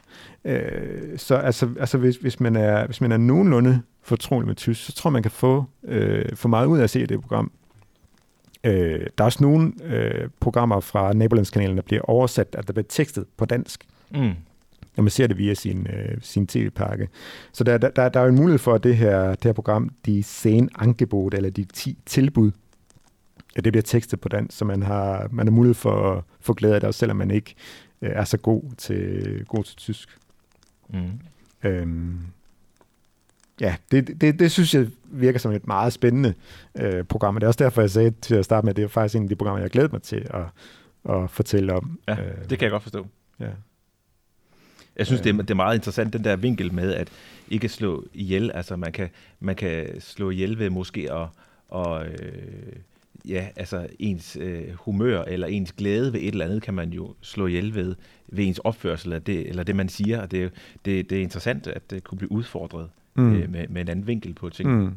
[0.45, 4.85] Øh, så altså, altså hvis, hvis, man er, hvis man er nogenlunde fortrolig med tysk,
[4.85, 7.53] så tror man kan få, øh, få meget ud af at se det program.
[8.65, 12.87] Øh, der er også nogle øh, programmer fra Nabolandskanalen, der bliver oversat, at der bliver
[12.89, 13.85] tekstet på dansk.
[14.11, 14.35] Mm
[14.97, 17.09] når man ser det via sin, øh, sin tv-pakke.
[17.53, 19.91] Så der, der, der er jo en mulighed for, at det her, det her program,
[20.07, 22.51] de sen angebot, eller de 10 tilbud,
[23.57, 26.55] at det bliver tekstet på dansk, så man har, man har mulighed for at få
[26.55, 27.55] glæde af det, også selvom man ikke
[28.03, 30.19] øh, er så god til, god til tysk.
[30.89, 31.21] Mm.
[31.65, 32.19] Øhm,
[33.61, 36.35] ja, det, det, det synes jeg virker som et meget spændende
[36.75, 38.85] øh, program, og det er også derfor, jeg sagde til at starte med, at det
[38.85, 40.45] er faktisk en af de programmer, jeg glæder mig til at,
[41.15, 41.99] at fortælle om.
[42.09, 43.07] Ja, øh, det kan jeg godt forstå.
[43.41, 43.51] Ja.
[44.97, 47.09] Jeg synes, det, er, det er meget interessant, den der vinkel med at
[47.49, 48.51] ikke slå ihjel.
[48.55, 49.09] Altså, man kan,
[49.41, 51.29] man kan slå ihjel ved måske at,
[51.69, 52.73] og, øh,
[53.29, 57.15] ja, altså ens øh, humør eller ens glæde ved et eller andet, kan man jo
[57.21, 57.95] slå ihjel ved,
[58.29, 60.23] ved ens opførsel eller det, eller det man siger.
[60.23, 60.53] Og det,
[60.85, 63.35] det, det er interessant, at det kunne blive udfordret mm.
[63.35, 64.71] øh, med, med en anden vinkel på ting.
[64.71, 64.93] Mm.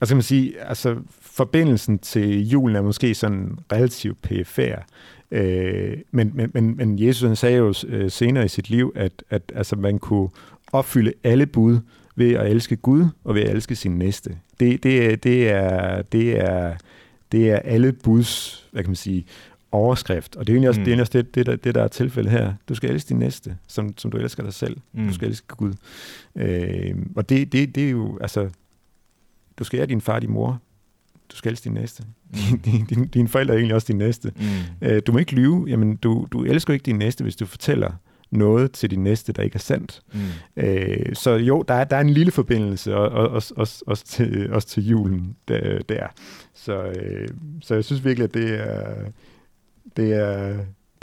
[0.00, 4.78] Og så kan man sige, altså forbindelsen til julen er måske sådan relativt pfr.
[5.30, 9.24] Øh, men, men, men, men Jesus han sagde jo øh, senere i sit liv, at,
[9.30, 10.28] at altså, man kunne
[10.72, 11.78] opfylde alle bud
[12.16, 14.38] ved at elske Gud og ved at elske sin næste.
[14.60, 16.74] Det, det, det, er, det, er,
[17.32, 19.26] det er alle buds, hvad kan man sige,
[19.72, 20.36] overskrift.
[20.36, 20.84] Og det er egentlig også, mm.
[20.84, 22.54] det, er også det, det, der, det, der er tilfældet her.
[22.68, 24.76] Du skal elske din næste, som, som du elsker dig selv.
[24.92, 25.06] Mm.
[25.06, 25.72] Du skal elske Gud.
[26.36, 28.50] Øh, og det, det, det er jo, altså,
[29.58, 30.60] du skal ære din far og din mor.
[31.32, 32.04] Du skal elske din næste.
[32.30, 32.58] Mm.
[32.64, 34.32] Din, din, dine forældre er egentlig også din næste.
[34.36, 34.86] Mm.
[34.88, 35.64] Øh, du må ikke lyve.
[35.68, 37.92] Jamen, du, du elsker ikke din næste, hvis du fortæller
[38.30, 40.02] noget til din næste, der ikke er sandt.
[40.12, 40.20] Mm.
[40.62, 44.04] Øh, så jo, der er, der er en lille forbindelse, og, og, også, også, også,
[44.04, 45.78] til, også til julen der.
[45.88, 46.06] der.
[46.54, 47.28] Så, øh,
[47.60, 48.94] så jeg synes virkelig, at det er,
[49.96, 50.48] det er,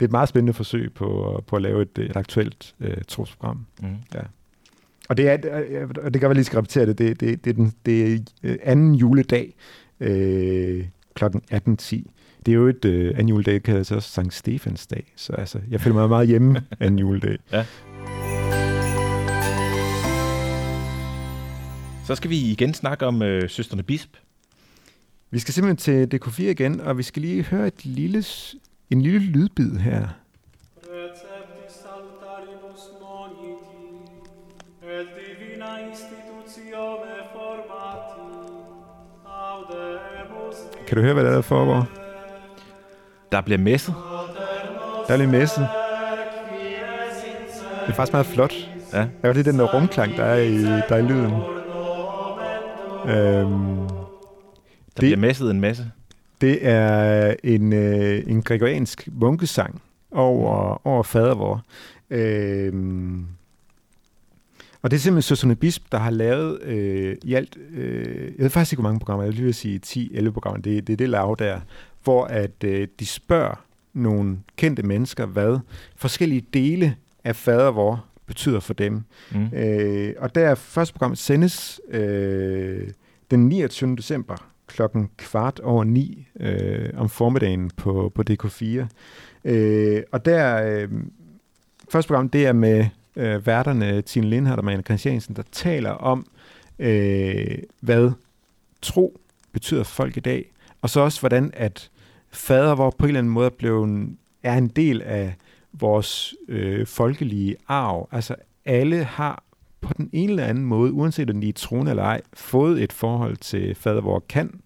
[0.00, 3.66] er et meget spændende forsøg på, på at lave et, et aktuelt øh, trosprogram.
[3.82, 3.88] Mm.
[4.14, 4.20] Ja.
[5.08, 7.50] Og det er, øh, og det kan jeg lige skal repetere det, det, det, det
[7.50, 9.54] er den det er anden juledag
[10.00, 11.24] øh, kl.
[11.24, 12.02] 18.10.
[12.48, 15.60] Det er jo et øh, anden juledag, det kaldes også Sankt Stefans dag, så altså,
[15.70, 17.38] jeg føler mig meget hjemme anden juledag.
[22.06, 24.16] Så skal vi igen snakke om øh, Søsterne Bisp.
[25.30, 28.24] Vi skal simpelthen til DK4 igen, og vi skal lige høre et lille,
[28.90, 30.08] en lille lydbid her.
[40.86, 42.07] Kan du høre, hvad der, er, der foregår?
[43.32, 43.94] Der bliver messet.
[45.08, 45.60] Der er lidt messe.
[45.60, 45.68] Det
[47.88, 48.52] er faktisk meget flot.
[48.92, 48.98] Ja.
[48.98, 51.32] Jeg kan lide den der rumklang, der er i, der er i lyden.
[53.06, 53.86] Øhm, Der
[54.86, 55.90] Det- bliver messet en masse.
[56.40, 61.62] det er en, øh, en gregoriansk munkesang over, over fadervor.
[62.10, 63.26] Øhm,
[64.82, 68.50] og det er simpelthen Søserne Bisp, der har lavet øh, i alt, øh, jeg ved
[68.50, 71.08] faktisk ikke, hvor mange programmer, jeg vil lige sige 10-11 programmer, det, det er det
[71.08, 71.60] lav der,
[72.04, 75.58] hvor at øh, de spørger nogle kendte mennesker, hvad
[75.96, 79.04] forskellige dele af fadervor betyder for dem.
[79.32, 79.48] Mm.
[79.54, 82.88] Øh, og der første program sendes øh,
[83.30, 83.96] den 29.
[83.96, 88.86] december klokken kvart over ni øh, om formiddagen på, på DK4.
[89.44, 90.88] Øh, og der, øh,
[91.90, 96.26] første program, det er med øh, værterne Tine Lindhardt og Marianne Christiansen, der taler om,
[96.78, 98.10] øh, hvad
[98.82, 99.20] tro
[99.52, 100.52] betyder for folk i dag,
[100.82, 101.90] og så også, hvordan at
[102.30, 105.34] fader, hvor på en eller anden måde blev, en, er en del af
[105.72, 108.08] vores øh, folkelige arv.
[108.12, 109.42] Altså alle har
[109.80, 112.92] på den ene eller anden måde, uanset om de er troende eller ej, fået et
[112.92, 114.60] forhold til fader, hvor kan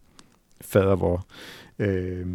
[0.60, 1.26] fader, hvor.
[1.78, 2.26] Øh,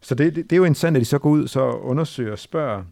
[0.00, 2.38] så det, det, det er jo interessant, at de så går ud så undersøger og
[2.38, 2.84] spørger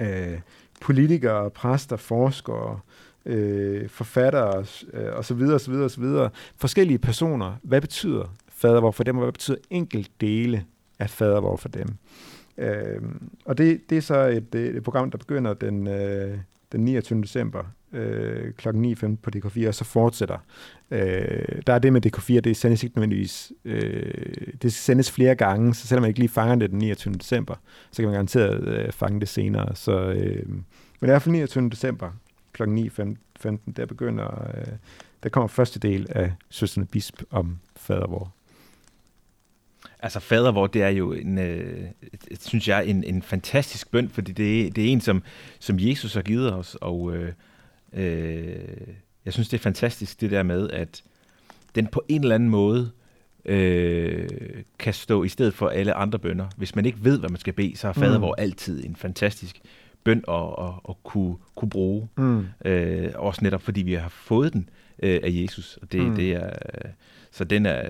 [0.00, 0.40] øh,
[0.80, 2.80] politikere, præster, forskere,
[3.26, 6.30] øh, forfattere øh, og så videre, og så videre, og så videre.
[6.56, 7.56] Forskellige personer.
[7.62, 10.64] Hvad betyder fadervor for dem, og hvad betyder enkelt dele
[10.98, 11.88] af fadervor for dem?
[12.58, 13.02] Øh,
[13.44, 16.38] og det, det er så et, øh, et program, der begynder den, øh,
[16.72, 17.22] den 29.
[17.22, 18.68] december øh, kl.
[18.68, 20.38] 9.15 på DK4, og så fortsætter.
[20.90, 24.12] Øh, der er det med DK4, det sendes ikke nødvendigvis, øh,
[24.62, 27.14] det sendes flere gange, så selvom man ikke lige fanger det den 29.
[27.14, 27.54] december,
[27.90, 29.76] så kan man garanteret øh, fange det senere.
[29.76, 30.64] Så, øh, men
[31.02, 31.70] i hvert fald 29.
[31.70, 32.10] december
[32.52, 32.62] kl.
[32.62, 34.72] 9.15, der begynder, øh,
[35.22, 38.35] der kommer første del af Søsterne Bisp om fadervor.
[40.00, 41.84] Altså fadervor, det er jo en, øh,
[42.40, 45.22] synes jeg, en, en fantastisk bøn, fordi det, er- det er en, som,
[45.58, 47.32] som Jesus har givet os, og øh,
[47.92, 48.58] øh,
[49.24, 51.02] jeg synes, det er fantastisk det der med, at
[51.74, 52.90] den på en eller anden måde
[53.44, 54.28] øh,
[54.78, 56.46] kan stå i stedet for alle andre bønder.
[56.56, 58.42] Hvis man ikke ved, hvad man skal bede, så er fadervor Mm.
[58.42, 59.60] altid en fantastisk
[60.04, 62.08] bøn at, at, at kunne, kunne bruge.
[62.16, 62.46] Mm.
[62.64, 64.68] Øh, også netop fordi vi har fået den
[65.02, 65.78] øh, af Jesus.
[65.82, 66.14] Og det, Mm.
[66.16, 66.50] det er,
[67.30, 67.82] så den, er,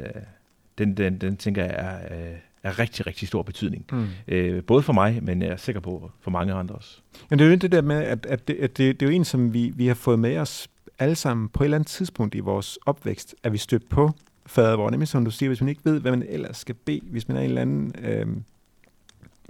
[0.78, 3.84] den, den, den tænker jeg er, øh, er rigtig, rigtig stor betydning.
[3.92, 4.06] Mm.
[4.28, 6.98] Øh, både for mig, men jeg er sikker på for mange andre også.
[7.30, 9.16] Men det er jo det der med, at, at, det, at det, det er jo
[9.16, 12.34] en, som vi, vi har fået med os alle sammen på et eller andet tidspunkt
[12.34, 14.10] i vores opvækst, at vi stødt på
[14.46, 14.90] fadervor.
[14.90, 17.36] Nemlig som du siger, hvis man ikke ved, hvad man ellers skal bede, hvis man
[17.36, 18.26] er i en eller anden øh,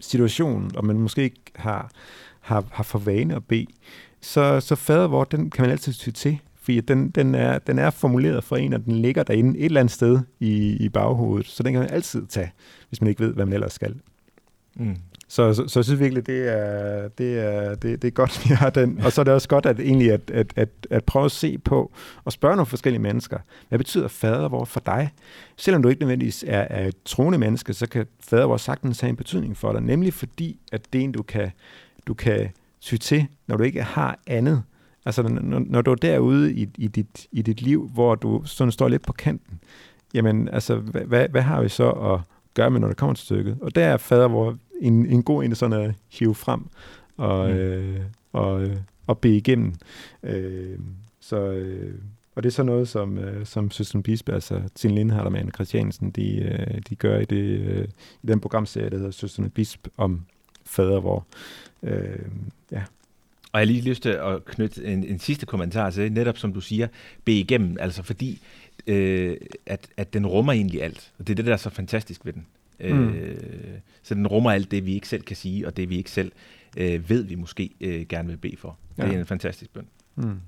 [0.01, 1.91] situation, og man måske ikke har,
[2.41, 3.67] har, har for vane at bede,
[4.21, 7.91] så, så fadervor, den kan man altid ty til, fordi den, den, er, den er
[7.91, 11.63] formuleret for en, og den ligger derinde et eller andet sted i, i baghovedet, så
[11.63, 12.53] den kan man altid tage,
[12.89, 13.95] hvis man ikke ved, hvad man ellers skal.
[14.77, 14.97] Mm.
[15.29, 18.55] Så, så, så jeg synes virkelig, det er, det, er, det, det er godt, vi
[18.55, 19.01] har den.
[19.05, 21.59] Og så er det også godt at, egentlig at, at, at, at prøve at se
[21.59, 21.93] på
[22.25, 23.39] og spørge nogle forskellige mennesker.
[23.69, 25.11] Hvad betyder fadervor for dig?
[25.57, 29.17] Selvom du ikke nødvendigvis er, er et troende menneske, så kan fadervor sagtens have en
[29.17, 29.83] betydning for dig.
[29.83, 31.51] Nemlig fordi, at det er en, du kan,
[32.07, 32.49] du kan
[32.81, 34.63] ty til, når du ikke har andet.
[35.07, 38.73] Altså, når, når du er derude i, i, dit, i dit liv, hvor du sådan
[38.73, 39.61] står lidt på kanten,
[40.15, 42.21] jamen, altså, hvad, hvad, hvad har vi så at
[42.55, 43.59] gøre med, når det kommer til stykket?
[43.61, 46.67] Og der er fadervor en, en god en, sådan at hive frem
[47.17, 47.57] og, Mm.
[47.57, 48.01] øh,
[48.33, 49.75] og, øh, og bede igennem.
[50.23, 50.79] Øh,
[51.21, 51.95] så, øh,
[52.35, 55.53] og det er så noget, som, øh, som Søsten Bispe, altså Tine Lindhardt og Marianne
[55.53, 57.89] Christiansen, de, øh, de gør i, det, øh,
[58.23, 60.21] i den programserie, der hedder Søsten Bisp om
[60.65, 61.27] fadervor.
[61.83, 62.19] Øh,
[62.73, 62.83] ja.
[63.57, 66.53] Og jeg har lige lyst til at knytte en, en sidste kommentar til, netop som
[66.53, 66.89] du siger,
[67.25, 68.41] bede igennem, altså fordi,
[68.87, 69.37] øh,
[69.67, 71.13] at, at den rummer egentlig alt.
[71.19, 72.47] Og det er det, der er så fantastisk ved den.
[72.81, 73.09] Mm.
[73.09, 73.39] Øh,
[74.03, 76.33] så den rummer alt det, vi ikke selv kan sige, og det, vi ikke selv
[76.77, 78.79] øh, ved, vi måske øh, gerne vil bede for.
[78.97, 79.09] Det Ja.
[79.13, 79.87] er en fantastisk bøn.
[80.17, 80.41] Mm.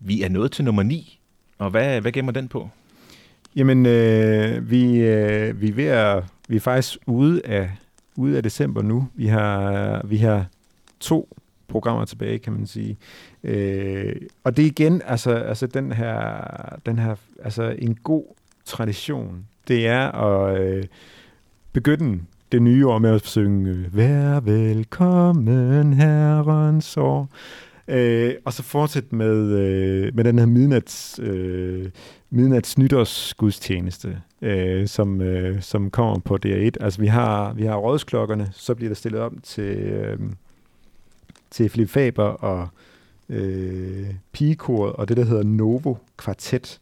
[0.00, 1.20] Vi er nået til nummer 9,
[1.58, 2.70] og hvad, hvad gemmer den på?
[3.56, 7.70] Jamen, øh, vi, øh, vi, er ved at, vi er faktisk ude af,
[8.16, 9.08] ude af december nu.
[9.14, 10.46] Vi har, vi har
[11.00, 11.36] to
[11.68, 12.98] programmer tilbage, kan man sige.
[13.44, 16.40] Øh, og det er igen, altså, altså den her,
[16.86, 18.24] den her, altså en god
[18.64, 20.84] tradition, det er at øh,
[21.72, 27.28] begynde det nye år med at synge Vær velkommen herrens år.
[27.88, 31.90] Øh, og så fortsætte med, øh, med den her midnats, øh,
[32.30, 36.70] midnats nytårsgudstjeneste, øh, som, øh, som kommer på DR1.
[36.80, 40.18] Altså vi har, vi har rådsklokkerne, så bliver der stillet om til, øh,
[41.50, 42.68] til Philip Faber og
[43.28, 46.80] øh, pigekoret, og det der hedder Novo Kvartet,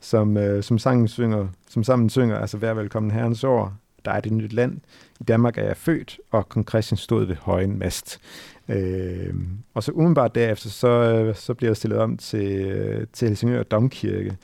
[0.00, 4.20] som, øh, som, sangen synger, som sammen synger, altså Vær velkommen herrens år, der er
[4.20, 4.80] det nyt land,
[5.20, 8.20] i Danmark er jeg født, og kong Christian stod ved højen mast.
[8.68, 9.34] Øh,
[9.74, 13.62] og så umiddelbart derefter, så, øh, så bliver der stillet om til, øh, til Helsingør
[13.62, 14.36] Domkirke,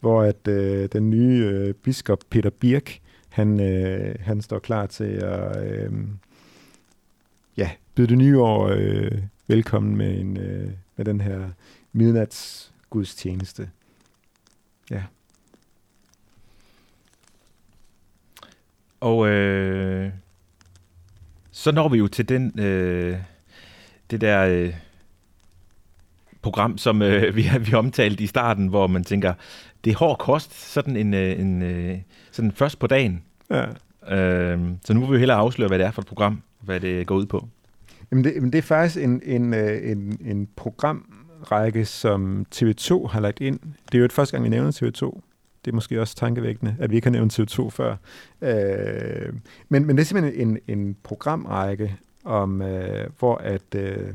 [0.00, 5.04] hvor at øh, den nye øh, biskop Peter Birk, han, øh, han står klar til
[5.04, 5.92] at øh,
[7.56, 11.50] ja, byde det nye år øh, velkommen med, en, øh, med den her
[11.92, 13.70] midnatsgudstjeneste.
[14.90, 15.02] Ja.
[19.00, 20.12] Og øh,
[21.50, 23.18] så når vi jo til den, øh,
[24.10, 24.74] det der øh,
[26.42, 29.34] program, som øh, vi, vi omtalte i starten, hvor man tænker,
[29.84, 31.98] det er hård kost, sådan en, øh, en øh,
[32.30, 33.22] sådan først på dagen.
[33.50, 33.64] ja.
[34.08, 37.06] Øh, så nu vil vi hellere afsløre, hvad det er for et program, hvad det
[37.06, 37.48] går ud på.
[38.10, 43.20] Jamen det, jamen det er faktisk en, en, øh, en, en programrække, som TV2 har
[43.20, 43.60] lagt ind.
[43.86, 45.20] Det er jo et første gang, vi nævner TV2.
[45.64, 47.96] Det er måske også tankevækkende, at vi ikke har nævnt TV2 før.
[48.42, 49.32] Øh,
[49.68, 54.08] men, men det er simpelthen en, en programrække, om, øh, hvor at øh,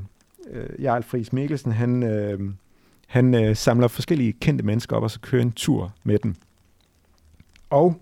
[0.52, 2.40] øh, Jarl Friis Mikkelsen, han, øh,
[3.08, 6.36] han øh, samler forskellige kendte mennesker op, og så kører en tur med dem.
[7.70, 7.96] Og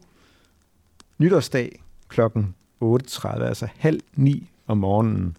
[1.18, 5.38] nytårsdag klokken 8.30, altså halv ni om morgenen,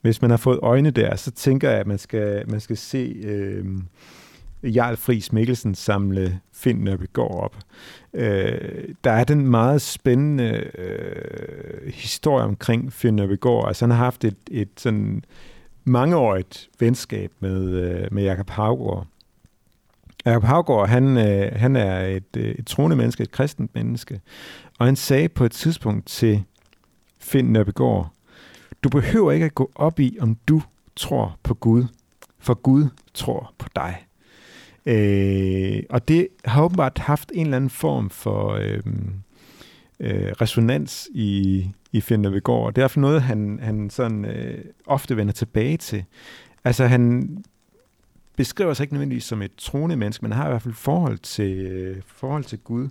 [0.00, 3.16] hvis man har fået øjne der, så tænker jeg, at man skal, man skal se
[3.24, 3.64] øh,
[4.62, 7.56] Jarl Friis Mikkelsen samle Finn Nørbegaard op.
[8.14, 13.68] Øh, der er den meget spændende øh, historie omkring Finn Nørbegaard.
[13.68, 15.24] Altså han har haft et, et sådan
[15.90, 19.06] mangeårigt venskab med, øh, med Jakob Havgård.
[20.24, 24.20] Jakob Havgård, han, øh, han er et, øh, et troende menneske, et kristent menneske.
[24.78, 26.44] Og han sagde på et tidspunkt til
[27.18, 28.12] Finn Nørbegaard,
[28.82, 30.62] du behøver ikke at gå op i, om du
[30.96, 31.84] tror på Gud,
[32.38, 34.06] for Gud tror på dig.
[34.86, 38.82] Øh, og det har åbenbart haft en eller anden form for øh,
[40.00, 44.64] øh, resonans i, i Finn Nørbegaard, og det er fald noget, han, han sådan, øh,
[44.86, 46.04] ofte vender tilbage til.
[46.64, 47.28] Altså han
[48.36, 51.18] beskriver sig ikke nødvendigvis som et troende menneske, men han har i hvert fald forhold
[51.18, 52.88] til, øh, forhold til Gud.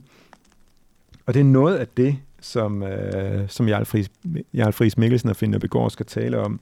[1.25, 4.11] Og det er noget af det, som, øh, som Jarl Friis,
[4.53, 6.59] Jarl Friis Mikkelsen og Finn Nørbegaard skal tale om.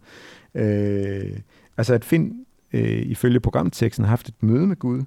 [0.56, 1.40] Øh,
[1.78, 5.04] altså at Finn øh, ifølge programteksten har haft et møde med Gud.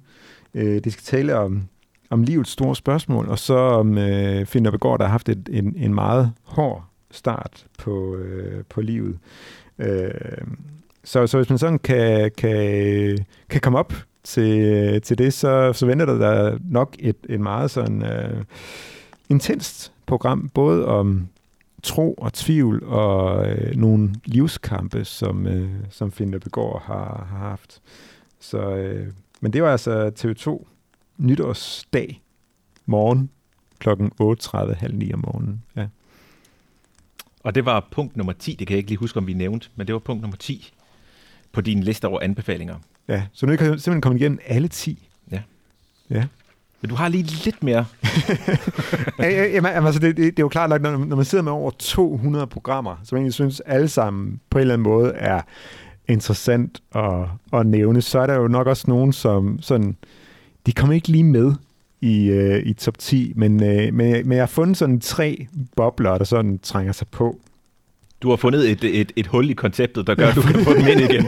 [0.53, 1.67] Øh, det skal tale om,
[2.11, 5.75] om livets store spørgsmål, og så om øh, Finn Nørbegaard, der har haft et, en,
[5.77, 9.17] en meget hård start på, øh, på livet.
[9.79, 10.11] Øh,
[11.03, 13.17] så, så hvis man sådan kan, kan,
[13.49, 13.93] kan komme op
[14.23, 18.43] til, til det, så, så venter der, der nok et, et meget sådan øh,
[19.29, 21.27] intenst program, både om
[21.83, 27.81] tro og tvivl og øh, nogle livskampe, som, øh, som Finn Nørbegaard har, har haft.
[28.39, 29.07] Så, øh,
[29.41, 30.65] men det var altså TV2
[31.21, 32.21] nytårsdag
[32.85, 33.29] morgen
[33.79, 35.63] klokken 8.30, halv ni om morgenen.
[35.75, 35.87] Ja.
[37.43, 39.69] Og det var punkt nummer 10, det kan jeg ikke lige huske, om vi nævnte,
[39.75, 40.73] men det var punkt nummer 10
[41.51, 42.75] på din liste over anbefalinger.
[43.07, 45.09] ja, så nu kan jeg simpelthen komme igennem alle 10.
[45.31, 45.41] Ja.
[46.09, 46.27] Ja.
[46.81, 47.85] Men du har lige lidt mere.
[49.19, 51.43] Ja, ja, Jamen, altså, det, det, det er jo klart, at når, når man sidder
[51.43, 55.11] med over 200 programmer, som jeg egentlig synes alle sammen på en eller anden måde
[55.11, 55.41] er
[56.07, 59.97] interessant at, at nævne, så er der jo nok også nogen, som sådan,
[60.65, 61.53] de kommer ikke lige med
[62.01, 66.17] i, øh, i top 10, men, øh, men, men jeg har fundet sådan tre bobler,
[66.17, 67.39] der sådan trænger sig på.
[68.21, 70.73] Du har fundet et, et, et hul i konceptet, der gør, at du kan få
[70.73, 71.25] den ind igen.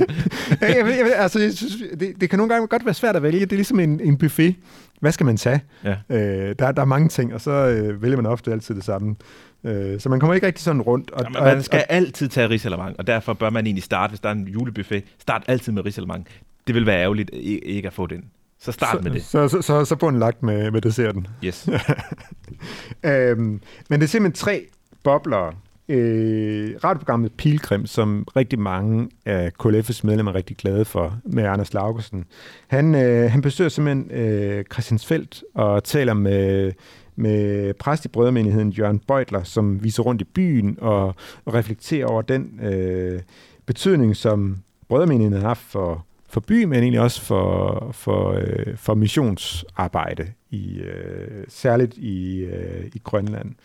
[0.61, 3.23] jeg, jeg, jeg, altså, jeg synes, det, det kan nogle gange godt være svært at
[3.23, 3.39] vælge.
[3.39, 4.55] Det er ligesom en, en buffet.
[4.99, 5.61] Hvad skal man tage?
[5.83, 5.95] Ja.
[6.09, 9.15] Øh, der, der er mange ting, og så øh, vælger man ofte altid det samme.
[9.63, 11.11] Øh, så man kommer ikke rigtig sådan rundt.
[11.11, 14.29] Og, Jamen, man skal altid tage risalemang, og derfor bør man egentlig starte, hvis der
[14.29, 16.27] er en julebuffet, start altid med risalemang.
[16.67, 18.23] Det vil være ærgerligt ikke at få den.
[18.63, 19.23] Så start så, med det.
[19.23, 21.27] Så, så, så, så bunden lagt med, med desserten.
[21.43, 21.69] Yes.
[23.03, 24.65] øhm, men det er simpelthen tre
[25.03, 25.55] bobler.
[25.89, 31.73] Øh, radioprogrammet Pilgrim, som rigtig mange af KLF's medlemmer er rigtig glade for, med Anders
[31.73, 32.25] Laugesen.
[32.67, 36.71] Han, øh, han besøger simpelthen øh, Christiansfeldt og taler med,
[37.15, 42.21] med præst i brødremenigheden Jørgen Beutler, som viser rundt i byen og, og reflekterer over
[42.21, 43.21] den øh,
[43.65, 44.57] betydning, som
[44.89, 50.79] brødremenigheden har haft for, for by, men egentlig også for, for, øh, for missionsarbejde, i,
[50.79, 53.55] øh, særligt i, øh, i Grønland.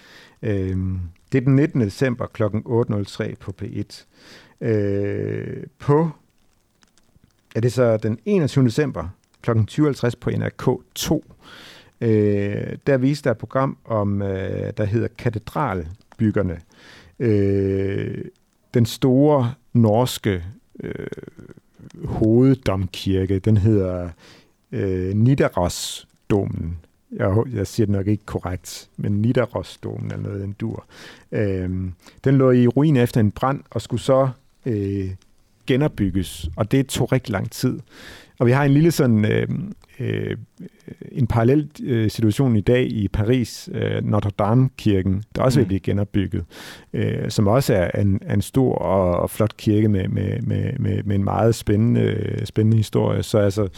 [0.43, 0.77] Øh,
[1.33, 1.81] det er den 19.
[1.81, 2.43] december kl.
[2.43, 4.05] 8.03 på P1.
[4.61, 6.11] Øh, på
[7.57, 8.65] er det så den 21.
[8.65, 9.09] december
[9.43, 9.51] kl.
[9.51, 11.23] 20.50 på NRK2.
[12.01, 16.61] Øh, der viste der et program om, øh, der hedder Katedralbyggerne.
[17.19, 18.25] Øh,
[18.75, 20.45] den store norske
[20.81, 21.07] øh,
[22.05, 24.11] hoveddomkirke, den hedder
[24.73, 26.77] øh, Nidarosdomen.
[27.13, 30.85] Jeg, jeg siger det nok ikke korrekt, men Nidarosdomen eller noget, den dur.
[31.33, 31.71] Øh,
[32.25, 34.29] den lå i ruin efter en brand og skulle så
[34.67, 35.11] øh,
[35.67, 37.81] genopbygges, og det tog rigtig lang tid.
[38.39, 39.49] Og vi har en lille sådan øh,
[40.01, 40.37] øh,
[41.13, 45.69] en parallel øh, situation i dag i Paris, øh, Notre Dame-kirken, der også vil Mm.
[45.69, 46.45] blive genopbygget,
[46.93, 51.03] øh, som også er en, en stor og, og flot kirke med, med, med, med,
[51.03, 53.23] med en meget spændende, spændende historie.
[53.23, 53.69] Så altså,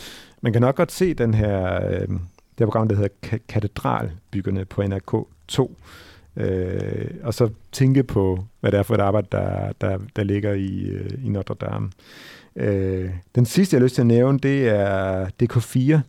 [0.42, 2.18] man kan nok godt se den her, øh, det
[2.58, 5.74] her program, der hedder Ka- Katedralbyggerne på NRK2,
[6.36, 10.52] øh, og så tænke på, hvad det er for et arbejde, der, der, der ligger
[10.52, 11.90] i, øh, i Notre Dame.
[12.56, 16.00] Øh, den sidste, jeg har lyst til at nævne, det er DK4.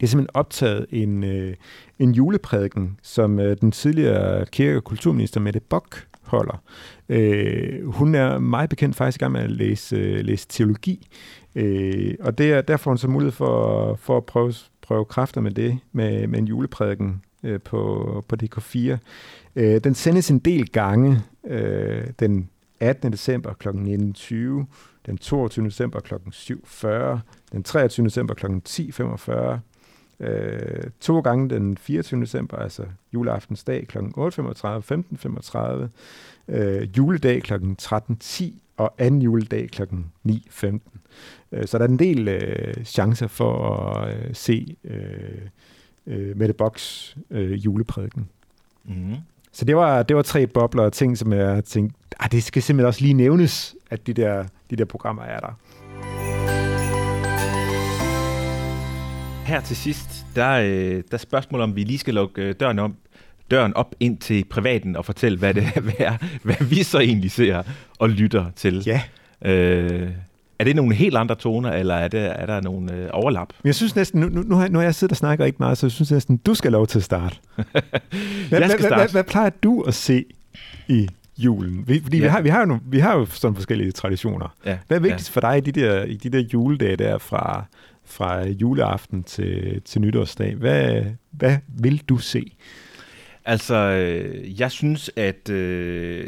[0.00, 1.54] Det er simpelthen optaget en, øh,
[1.98, 6.62] en juleprædiken, som øh, den tidligere kirke- og kulturminister Mette Bock holder.
[7.08, 11.06] Øh, hun er meget bekendt faktisk i gang med at læse, øh, læse teologi,
[11.54, 15.40] øh, og det er, der får hun så mulighed for, for at prøve, prøve kræfter
[15.40, 18.96] med det, med, med en juleprædiken øh, på, på DK4.
[19.56, 23.12] Øh, den sendes en del gange øh, den 18.
[23.12, 23.68] december kl.
[23.68, 24.34] 19.20,
[25.06, 25.66] den 22.
[25.66, 26.14] december kl.
[26.14, 27.18] 7.40,
[27.52, 28.06] den 23.
[28.06, 28.46] december kl.
[28.46, 29.58] 10.45,
[30.20, 32.20] øh, to gange den 24.
[32.20, 32.84] december, altså
[33.14, 33.98] juleaftensdag kl.
[33.98, 35.88] 8.35, 15.35,
[36.48, 37.54] øh, juledag kl.
[37.82, 38.44] 13.10
[38.76, 39.82] og anden juledag kl.
[40.28, 40.78] 9.15.
[41.52, 45.48] Øh, så der er en del øh, chancer for at øh, se øh,
[46.06, 48.28] øh, Mette Boks øh, juleprædiken.
[48.84, 49.16] Mm.
[49.52, 52.62] Så det var, det var tre bobler og ting, som jeg tænkte, ah, det skal
[52.62, 55.58] simpelthen også lige nævnes, at de der, de der programmer er der.
[59.46, 62.78] Her til sidst, der, øh, der er spørgsmål om, vi lige skal lukke øh, døren,
[62.78, 62.96] om,
[63.50, 67.30] døren op ind til privaten og fortælle, hvad, det, hvad, er, hvad vi så egentlig
[67.30, 67.62] ser
[67.98, 68.82] og lytter til.
[68.86, 69.02] Ja.
[69.42, 70.10] Øh,
[70.64, 73.48] er det nogle helt andre toner, eller er, det, er der nogle øh, overlap?
[73.64, 75.78] Jeg synes næsten, nu, nu, nu har nu har jeg siddet og snakket ikke meget,
[75.78, 77.36] så jeg synes næsten, du skal lov til at starte.
[77.56, 77.70] Hvad, Jeg
[78.50, 78.94] skal hvad, hvad, starte.
[78.96, 80.24] hvad, hvad plejer du at se
[80.88, 81.08] i
[81.38, 81.84] julen?
[81.86, 82.20] Vi, fordi ja.
[82.22, 82.30] vi, Ja.
[82.32, 84.54] har, vi, har jo, nogle- vi har jo sådan forskellige traditioner.
[84.66, 87.64] Ja, Hvad er vigtigst for dig i de der, i de der juledage der fra,
[88.04, 90.54] fra juleaften til, til nytårsdag?
[90.54, 92.52] Hvad, hvad vil du se?
[93.44, 96.26] Altså, øh, jeg synes, at øh,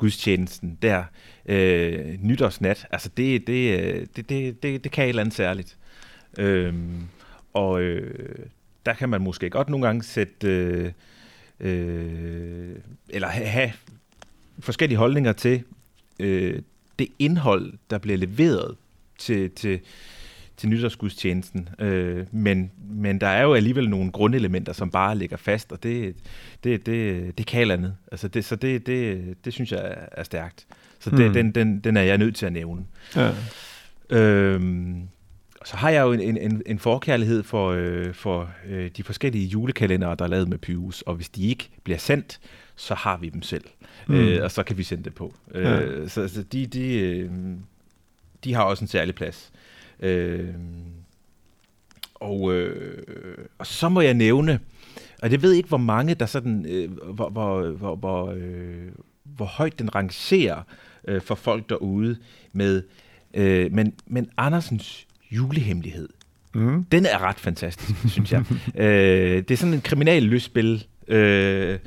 [0.00, 1.04] gudstjenesten der,
[1.46, 5.76] øh, nytårsnat, altså det, det, det, det, det, det kan et eller andet særligt.
[6.38, 7.02] Øhm,
[7.52, 8.46] og øh,
[8.86, 10.92] der kan man måske godt nogle gange sætte, øh,
[11.60, 12.76] øh,
[13.08, 13.72] eller ha- have
[14.58, 15.62] forskellige holdninger til
[16.20, 16.62] øh,
[16.98, 18.76] det indhold, der bliver leveret
[19.18, 19.80] til, til,
[20.60, 21.68] til nytårsgudstjenesten.
[21.78, 26.14] Øh, men, men der er jo alligevel nogle grundelementer, som bare ligger fast, og det,
[26.64, 27.94] det, det, det kan andet.
[28.12, 30.66] Altså det, så det, det, det synes jeg er- stærkt.
[31.00, 31.32] Så det, hmm.
[31.34, 32.84] den, den, den er jeg nødt til at nævne.
[33.16, 33.30] Ja.
[34.10, 35.02] Øhm,
[35.64, 40.14] så har jeg jo en, en, en, forkærlighed for, øh, for øh, de forskellige julekalendere,
[40.18, 42.40] der er lavet med Pyrus, og hvis de ikke bliver sendt,
[42.76, 43.64] så har vi dem selv,
[44.08, 44.14] Mm.
[44.14, 44.20] mm.
[44.20, 45.34] øh, og så kan vi sende det på.
[45.54, 45.80] Ja.
[45.80, 47.30] Øh, så så de, de, øh,
[48.44, 49.52] de har også en særlig plads.
[50.00, 50.54] Øh,
[52.14, 54.60] og, øh, og så må jeg nævne,
[55.22, 58.88] og jeg ved ikke, hvor mange der sådan, øh, hvor, hvor, hvor, hvor, øh,
[59.24, 60.62] hvor højt den rangerer
[61.08, 62.16] øh, for folk derude
[62.52, 62.82] med,
[63.34, 66.08] øh, men, men Andersens julehemmelighed,
[66.54, 66.84] Mm.
[66.84, 68.44] den er ret fantastisk, synes jeg.
[68.84, 71.78] øh, det er sådan en kriminal lystspil, øh,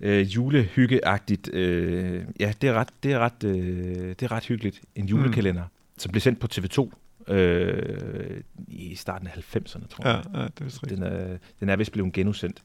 [0.00, 1.54] øh, julehyggeagtigt.
[1.54, 4.80] Øh, ja, det er ret, det er ret, øh, det er ret hyggeligt.
[4.94, 5.98] En julekalender, mm.
[5.98, 6.90] som blev sendt på TV2
[7.30, 10.22] øh, i starten af 90'erne, tror jeg.
[10.34, 10.90] Ja, ja, det er rigtigt.
[10.90, 12.58] Den er, den er vist blevet genudsendt.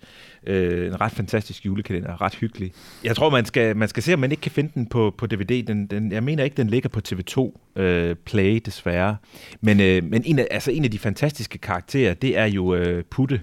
[0.48, 2.72] Øh, en ret fantastisk julekalender, ret hyggelig.
[3.04, 5.28] Jeg tror, man skal, man skal se, om man ikke kan finde den på, på
[5.28, 5.64] DVD.
[5.64, 9.18] Den, den, jeg mener ikke, den ligger på TV2 øh, Play, desværre.
[9.62, 13.04] Men, øh, men en, af, altså, en af de fantastiske karakterer, det er jo øh,
[13.04, 13.42] Putte,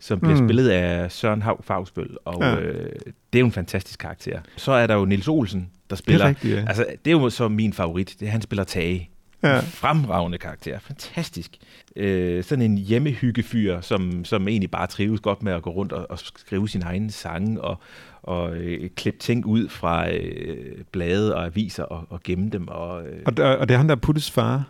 [0.00, 0.46] som bliver Mm.
[0.48, 2.16] spillet af Søren Hav Fagsbøl.
[2.24, 2.56] Og Ja.
[2.60, 2.92] øh,
[3.32, 4.40] det er jo en fantastisk karakter.
[4.56, 6.28] Så er der jo Nils Olsen, der spiller...
[6.28, 6.64] rigtigt, ja.
[6.68, 8.16] Altså, det er jo så min favorit.
[8.20, 9.10] Det er, han spiller Tage.
[9.42, 9.48] Ja.
[9.48, 9.60] Ja.
[9.60, 10.78] Fremragende karakter.
[10.78, 11.50] Fantastisk.
[11.96, 16.06] Øh, sådan en hjemmehyggefyr, som, som egentlig bare trives godt med at gå rundt og,
[16.10, 17.80] og skrive sine egne sange og,
[18.22, 22.68] og øh, klippe ting ud fra øh, blade og aviser og, og gemme dem.
[22.68, 23.22] Og, øh.
[23.26, 24.64] Og, og det er ham, der er Puttes far.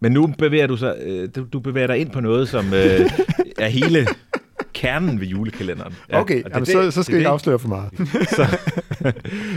[0.00, 2.72] Men nu bevæger du, sig, øh, du, du bevæger dig ind på noget, som øh,
[3.58, 4.06] er hele
[4.72, 5.94] kernen ved julekalenderen.
[6.12, 7.90] Okay, og jamen, så, så skal jeg det, ikke afsløre for meget.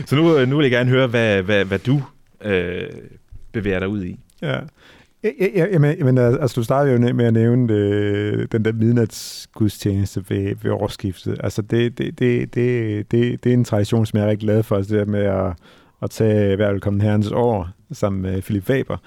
[0.09, 2.01] Så nu, nu vil jeg gerne høre, hvad, hvad, hvad du
[2.43, 2.89] øh,
[3.51, 4.19] bevæger dig ud i.
[4.41, 4.59] Ja.
[5.23, 10.23] Ja, ja, jamen, jamen, altså, du startede jo med at nævne øh, den der midnatsgudstjeneste
[10.29, 11.37] ved, ved årsskiftet.
[11.43, 14.63] Altså, det, det, det, det, det, det er en tradition, som jeg er rigtig glad
[14.63, 15.53] for, altså det der med at,
[16.01, 18.97] at tage hver velkommen herrens år sammen med Philip Faber,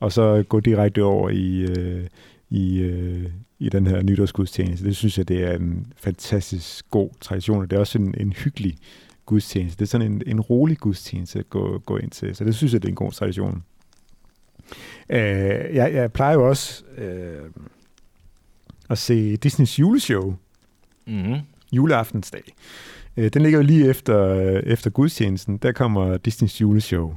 [0.00, 2.06] og så gå direkte over i, øh,
[2.50, 3.24] i, øh,
[3.58, 4.86] i den her nytårsgudstjeneste.
[4.86, 8.32] Det synes jeg, det er en fantastisk god tradition, og det er også en, en
[8.32, 8.76] hyggelig
[9.26, 9.78] gudstjeneste.
[9.78, 12.72] Det er sådan en, en rolig gudstjeneste at gå, gå ind til, så det synes
[12.72, 13.62] jeg, det er en god tradition.
[15.10, 15.18] Øh,
[15.74, 17.42] jeg, jeg plejer jo også øh,
[18.90, 20.34] at se Disneys juleshow,
[21.06, 21.36] Mm-hmm.
[21.72, 22.42] juleaftensdag.
[23.16, 25.56] Øh, den ligger jo lige efter, øh, efter gudstjenesten.
[25.56, 27.14] Der kommer Disneys juleshow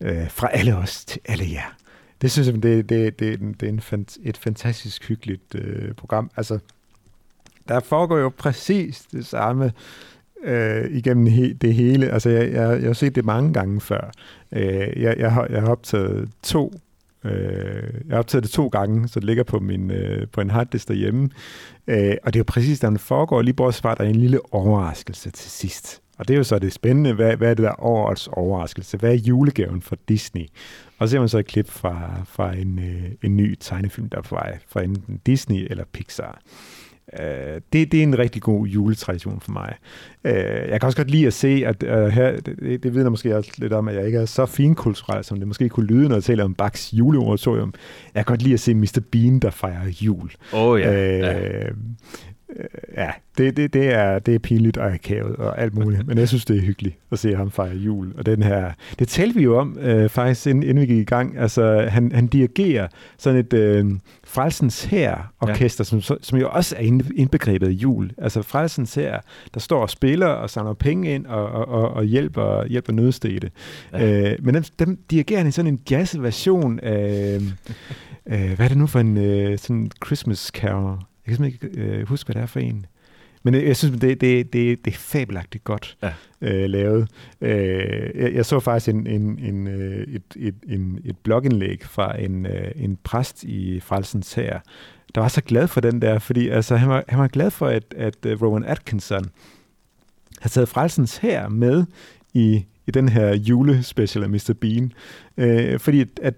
[0.00, 1.76] øh, fra alle os til alle jer.
[2.20, 6.30] Det synes jeg, det, det, det, det er en fant- et fantastisk hyggeligt øh, program.
[6.36, 6.58] Altså,
[7.68, 9.72] der foregår jo præcis det samme
[10.44, 12.10] øh, igennem he- det hele.
[12.10, 14.10] Altså, jeg, jeg, jeg har set det mange gange før.
[14.52, 16.74] Øh, jeg, jeg, har, jeg har optaget to
[17.26, 20.50] Øh, jeg har optaget det to gange, så det ligger på, min, øh, på en
[20.50, 21.28] harddisk derhjemme.
[21.86, 24.08] Øh, og det er jo præcis, der den foregår, lige bortset fra, at der er
[24.08, 26.02] en lille overraskelse til sidst.
[26.18, 28.96] Og det er jo så det spændende, hvad, hvad er det der årets overraskelse?
[28.96, 30.46] Hvad er julegaven for Disney?
[30.98, 34.18] Og så ser man så et klip fra, fra en, øh, en ny tegnefilm, der
[34.18, 36.40] er på vej, fra enten Disney eller Pixar.
[37.20, 39.74] Øh, det, det er en rigtig god juletradition for mig.
[40.24, 40.34] Øh,
[40.70, 43.52] jeg kan også godt lide at se, at øh, her, det, det vidner måske også
[43.58, 46.24] lidt om, at jeg ikke er så finkulturel, som det måske kunne lyde, når jeg
[46.24, 47.74] taler om Bachs juleoratorium.
[48.14, 49.00] Jeg kan godt lide at se Mr.
[49.12, 50.30] Bean, der fejrer jul.
[50.52, 50.92] Oh, ja.
[50.92, 51.68] Øh, ja.
[52.56, 52.64] Øh,
[52.96, 56.28] ja, det, det, det, er, det er pinligt og akavet og alt muligt, men jeg
[56.28, 58.12] synes, det er hyggeligt at se ham fejre jul.
[58.18, 61.04] Og den her, det talte vi jo om øh, faktisk, inden, inden vi gik i
[61.04, 61.38] gang.
[61.38, 62.88] Altså, han, han dirigerer
[63.18, 63.86] sådan et øh,
[64.24, 66.00] Frelsens her orkester, ja.
[66.00, 66.82] som, som jo også er
[67.16, 68.10] indbegrebet af jul.
[68.18, 69.20] Altså Frelsens her,
[69.54, 73.50] der står og spiller og samler penge ind og, og, og, og hjælper, hjælper nødstede.
[73.92, 74.30] Ja.
[74.32, 77.40] Øh, men dem, dem dirigerer han i sådan en jazz-version af,
[78.32, 80.98] øh, hvad er det nu for en øh, sådan Christmas carol?
[81.26, 82.86] Jeg kan simpelthen ikke øh, huske, hvad det er for en.
[83.42, 86.12] Men jeg, synes, det, det, det, det er fabelagtigt godt Ja.
[86.40, 87.08] øh, lavet.
[87.40, 92.20] Øh, jeg, jeg så faktisk en, en, en, øh, et, et, en, et blogindlæg fra
[92.20, 94.60] en, øh, en præst i Frelsens her,
[95.14, 97.66] der var så glad for den der, fordi altså, han, var, han var glad for,
[97.66, 99.24] at, at øh, Rowan Atkinson
[100.40, 101.84] havde taget Frelsens her med
[102.34, 104.54] i, i den her julespecial af Mr.
[104.60, 104.92] Bean.
[105.36, 106.34] Øh, fordi at, at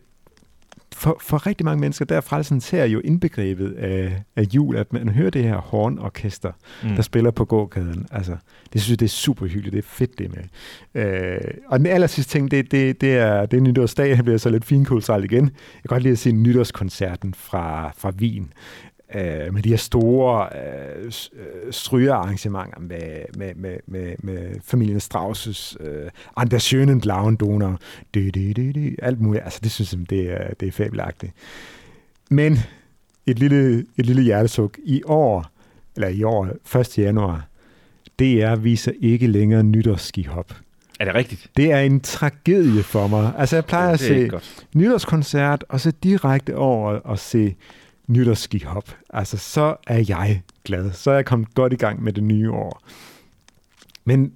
[0.95, 4.93] for, for rigtig mange mennesker, der er frelsens her jo indbegrebet af, af jul, at
[4.93, 6.89] man hører det her hornorkester, mm.
[6.89, 8.07] der spiller på gågaden.
[8.13, 8.37] Altså,
[8.73, 9.73] det synes jeg, det er super hyggeligt.
[9.73, 11.05] Det er fedt, det med.
[11.05, 14.09] Øh, og den aller sidste ting, det, det, det, er, det er nytårsdag.
[14.09, 15.45] Jeg bliver så lidt finkulturelt igen.
[15.45, 18.53] Jeg kan godt lide at se nytårskoncerten fra, fra Wien.
[19.15, 25.77] Øh, med de her store øh, øh, strygerarrangementer med, med, med, med, med familien Strauss'
[25.81, 27.77] øh, An der schönen blauen Donau,
[28.15, 29.45] dy, dy, dy, dy, alt muligt.
[29.45, 31.33] Altså, det synes jeg, det er, det er fabelagtigt.
[32.31, 32.59] Men
[33.27, 34.79] et lille, et lille hjertesuk.
[34.85, 35.47] I år,
[35.97, 36.49] eller i år,
[36.79, 36.99] 1.
[36.99, 37.49] januar,
[38.19, 40.55] DR viser ikke længere nytårsskihop.
[41.01, 41.51] Er det rigtigt?
[41.57, 43.33] Det er en tragedie for mig.
[43.39, 47.55] Altså, jeg plejer at det er ikke se nytårskoncert, og så direkte over og se
[48.09, 48.97] nytårsskihop.
[49.11, 50.93] Altså, så er jeg glad.
[50.93, 52.83] Så er jeg kommet godt i gang med det nye år.
[54.05, 54.33] Men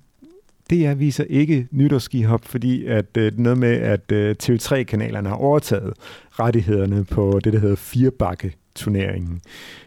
[0.71, 5.93] DR viser ikke nytårsskihop, fordi at øh, det noget med, at øh, TV3-kanalerne har overtaget
[6.31, 9.41] rettighederne på det, der hedder Firebakke-turneringen.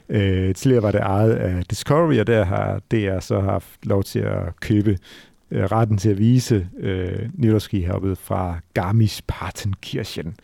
[0.09, 4.19] Øh, tidligere var det ejet af Discovery, og der har DR så haft lov til
[4.19, 4.97] at købe
[5.51, 10.35] øh, retten til at vise øh, nytårsskihoppet fra Garmisch-Partenkirchen.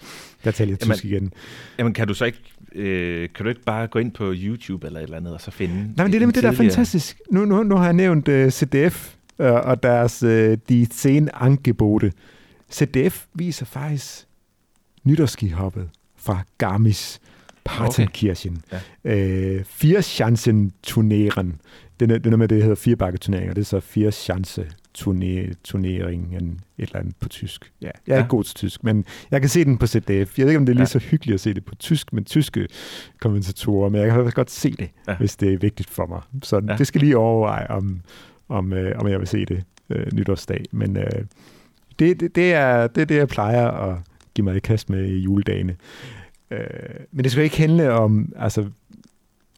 [0.43, 1.33] Der taler jeg Jamen, tysk igen.
[1.79, 2.39] Jamen, kan du så ikke,
[2.75, 5.51] øh, kan du ikke bare gå ind på YouTube eller et eller andet, og så
[5.51, 5.75] finde...
[5.75, 7.21] Nej, men det er nemlig det, der er fantastisk.
[7.31, 12.11] Nu, nu, nu har jeg nævnt uh, CDF uh, og deres uh, de scene angebote.
[12.71, 14.27] CDF viser faktisk
[15.03, 17.19] nytårsskihoppet fra Garmisch
[17.65, 18.63] Partenkirchen.
[18.71, 18.79] Okay.
[19.05, 19.59] Okay.
[19.59, 21.61] Uh, fire chancen turneren.
[21.99, 23.53] Det er, er noget med, det hedder fire bakke turneringer.
[23.53, 24.11] Det er så fire
[24.95, 27.71] chance turneringen, et eller andet på tysk.
[27.81, 28.21] Ja, jeg er Ja.
[28.21, 30.07] ikke god til tysk, men jeg kan se den på ZDF.
[30.09, 30.85] Jeg ved ikke, om det er lige Ja.
[30.85, 32.67] så hyggeligt at se det på tysk, med tyske
[33.19, 35.15] kommentatorer, men jeg kan godt se det, Ja.
[35.17, 36.21] hvis det er vigtigt for mig.
[36.43, 36.75] Så ja.
[36.77, 38.01] det skal lige overveje, om,
[38.49, 40.65] om, øh, om jeg vil se det øh, nytårsdag.
[40.71, 41.03] Men øh,
[41.99, 43.97] det, det, det, er, det er det, jeg plejer at
[44.35, 45.75] give mig i kast med i juledagene.
[46.51, 46.59] Øh,
[47.11, 48.65] men det skal ikke handle om altså,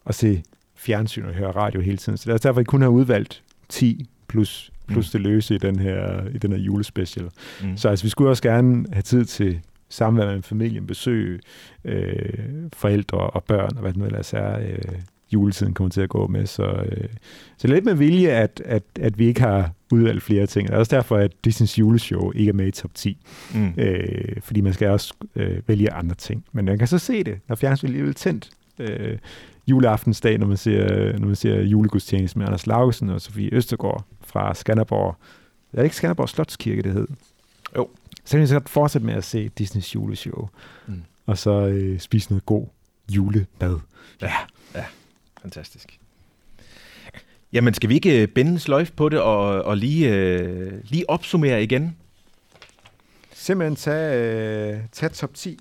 [0.06, 0.44] at se
[0.76, 2.18] fjernsyn og høre radio hele tiden.
[2.18, 5.20] Så det er også derfor, jeg kun har udvalgt 10 plus, plus Mm.
[5.20, 7.26] det løse i den her, i den her julespecial.
[7.64, 7.78] Mm.
[7.78, 9.60] Så altså, vi skulle også gerne have tid til
[9.90, 11.40] samvær med familien, besøg,
[11.86, 12.30] øh,
[12.74, 14.78] forældre og børn, og hvad det nu ellers er, øh,
[15.34, 16.46] juletiden kommer til at gå med.
[16.46, 17.08] Så, øh,
[17.58, 20.68] så lidt med vilje, at, at, at vi ikke har udvalgt flere ting.
[20.68, 23.18] Det er også derfor, at Disneys juleshow ikke er med i top 10.
[23.56, 23.74] Mm.
[23.78, 26.46] Øh, fordi man skal også øh, vælge andre ting.
[26.52, 28.50] Men man kan så se det, når fjernsynet er tændt.
[28.80, 29.18] Øh,
[29.68, 34.54] juleaftensdag, når man ser, når man ser julegudstjeneste med Anders Laugesen og Sofie Østergaard fra
[34.54, 35.16] Skanderborg.
[35.74, 37.08] Er det ikke Skanderborg Slotskirke, det hed?
[37.76, 37.90] Jo.
[38.26, 40.50] Så kan vi så fortsætte med at se Disneys juleshow.
[40.88, 41.04] Mm.
[41.26, 42.68] Og så øh, spise noget god
[43.10, 43.80] julemad.
[45.42, 46.00] Fantastisk.
[47.54, 51.64] Jamen, skal vi ikke øh, binde sløjf på det og, og lige, øh, lige opsummere
[51.64, 51.98] igen?
[53.34, 55.60] Simpelthen tage, øh, tage top 10.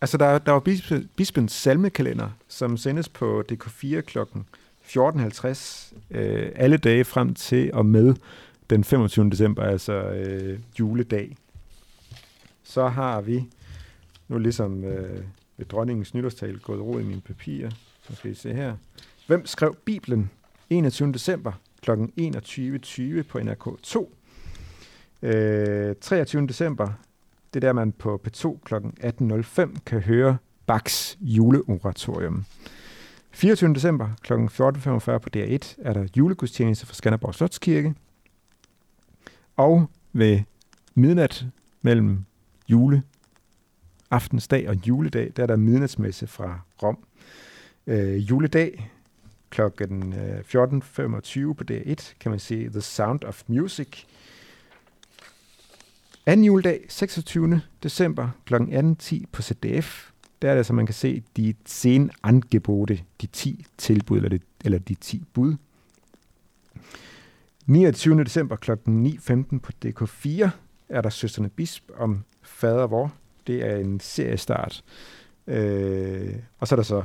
[0.00, 4.18] Altså, der, der var bispe, bispens salmekalender, som sendes på DK4 kl.
[4.96, 8.14] 14.50 øh, alle dage frem til og med
[8.70, 9.30] den 25.
[9.30, 11.36] december, altså øh, juledag.
[12.62, 13.44] Så har vi
[14.28, 15.24] nu ligesom øh,
[15.56, 17.70] ved dronningens nytårstal gået ro i mine papirer.
[18.02, 18.76] Så skal I se her.
[19.26, 20.30] Hvem skrev Bibelen
[20.70, 21.12] 21.
[21.12, 21.90] december kl.
[21.90, 24.06] 21.20 på NRK2?
[25.22, 26.46] Øh, 23.
[26.46, 26.88] december,
[27.54, 28.74] det er der, man på P2 kl.
[28.74, 30.36] 18.05 kan høre
[30.66, 32.44] Bachs juleoratorium.
[33.32, 33.74] 24.
[33.74, 34.32] december kl.
[34.32, 37.94] 14.45 på DR1 er der julegudstjeneste fra Skanderborg Slotskirke.
[39.56, 40.40] Og ved
[40.94, 41.46] midnat
[41.82, 42.24] mellem
[42.68, 43.02] jule
[44.10, 46.98] aftensdag og juledag, der er der midnatsmesse fra Rom.
[47.86, 48.90] Øh, juledag
[49.50, 49.60] kl.
[49.60, 54.04] 14.25 øh, på DR1 kan man se The Sound of Music.
[56.26, 57.60] Anden juledag, 26.
[57.82, 58.54] december kl.
[58.54, 60.11] 18.10 på ZDF.
[60.42, 64.42] Der er det, så man kan se de 10 angebote, de 10 tilbud, eller, det,
[64.64, 65.54] eller de 10 bud.
[67.66, 68.24] 29.
[68.24, 68.70] december kl.
[68.72, 70.48] 9.15 på DK4
[70.88, 73.14] er der Søsterne Bisp om fader vor.
[73.46, 74.84] Det er en seriestart.
[75.46, 77.04] Øh, og så er der så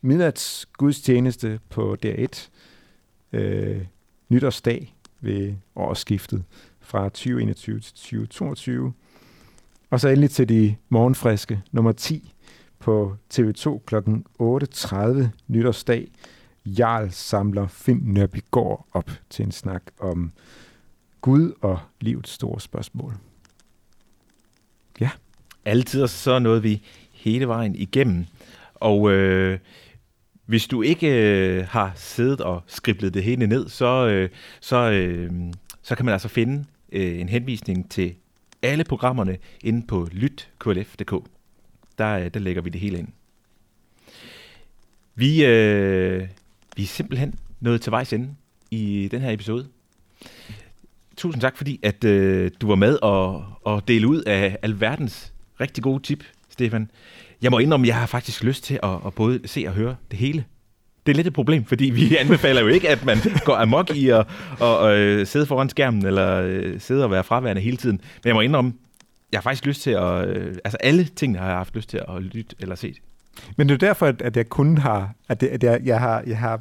[0.00, 2.48] midnats gudstjeneste på DR1.
[3.32, 3.86] Øh,
[4.28, 6.44] nytårsdag ved årsskiftet
[6.80, 8.92] fra 2021 til 2022.
[9.90, 12.34] Og så endelig til de morgenfriske nummer 10
[12.78, 13.94] på TV2 kl.
[14.42, 16.08] 8.30 nytårsdag.
[16.66, 20.32] Jarl samler Finn Nørbygård op til en snak om
[21.20, 23.14] Gud og livets store spørgsmål.
[25.00, 25.10] Ja.
[25.64, 26.82] Altid så nåede vi
[27.12, 28.26] hele vejen igennem.
[28.74, 29.58] Og øh,
[30.46, 34.30] hvis du ikke øh, har siddet og skriblet det hele ned, så, øh,
[34.60, 35.30] så, øh,
[35.82, 38.14] så kan man altså finde øh, en henvisning til
[38.62, 41.24] alle programmerne inde på lytklf.dk.
[41.98, 43.08] Der, øh, der lægger vi det hele ind.
[45.14, 46.28] Vi, øh,
[46.76, 48.34] vi er simpelthen nået til vejs ende
[48.70, 49.68] i den her episode.
[51.16, 55.82] Tusind tak, fordi at øh, du var med og, og dele ud af alverdens rigtig
[55.82, 56.90] gode tip, Stefan.
[57.42, 59.96] Jeg må indrømme, at jeg har faktisk lyst til at, at både se og høre
[60.10, 60.44] det hele.
[61.08, 64.08] Det er lidt et problem, fordi vi anbefaler jo ikke, at man går amok i
[64.08, 64.26] at,
[64.62, 68.00] at, at sidde foran skærmen, eller øh, sidde og være fraværende hele tiden.
[68.24, 68.72] Men jeg må indrømme,
[69.32, 70.28] jeg har faktisk lyst til at...
[70.28, 72.94] øh, Altså alle tingene har jeg haft lyst til at lytte eller se.
[73.56, 76.22] Men det er derfor, at, at jeg kun har, at, det, at jeg, jeg, har,
[76.26, 76.60] jeg har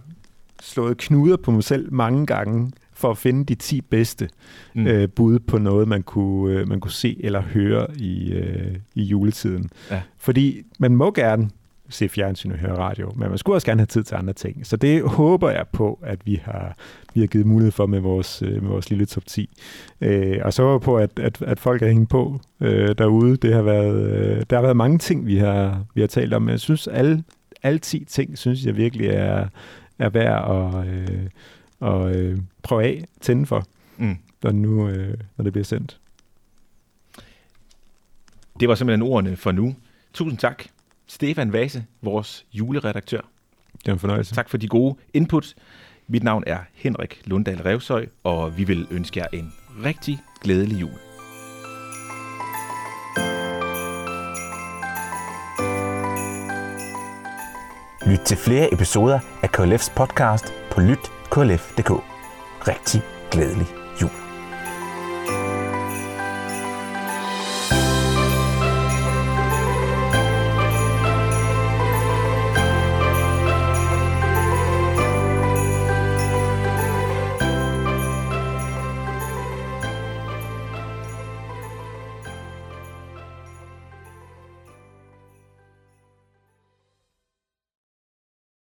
[0.62, 4.30] slået knuder på mig selv mange gange for at finde de 10 bedste
[4.74, 4.88] mm.
[4.88, 9.04] øh, bud på noget, man kunne, øh, man kunne se eller høre i, øh, i
[9.04, 9.70] juletiden.
[9.92, 10.02] Ja.
[10.18, 11.50] Fordi man må gerne
[11.90, 14.66] se fjernsyn og høre radio, men man skulle også gerne have tid til andre ting.
[14.68, 16.76] Så det håber jeg på, at vi har,
[17.14, 19.50] vi har givet mulighed for med vores, øh, med vores lille top 10.
[20.02, 23.38] Øh, og så håber jeg på, at, at, at folk er hængt på øh, derude.
[23.38, 26.42] Det har været, øh, der har været mange ting, vi har, vi har talt om,
[26.42, 27.24] men jeg synes, alle,
[27.64, 29.48] alle 10 ting, synes jeg virkelig er,
[30.00, 31.30] er værd at, øh,
[31.82, 33.64] at øh, prøve af, tænde for,
[34.00, 34.18] Mm.
[34.44, 36.00] når, nu, øh, når det bliver sendt.
[38.60, 39.76] Det var simpelthen ordene for nu.
[40.14, 40.64] Tusind tak,
[41.08, 43.22] Stefan Vase, vores juleredaktør.
[43.80, 44.36] Det er en fornøjelse.
[44.36, 45.56] Tak for de gode input.
[46.08, 49.54] Mit navn er Henrik Lundahl Revsøj, og vi vil ønske jer en
[49.84, 50.92] rigtig glædelig jul.
[58.08, 61.92] Lyt til flere episoder af KLF's podcast på lytklf.dk.
[62.68, 63.02] Rigtig
[63.32, 63.87] glædelig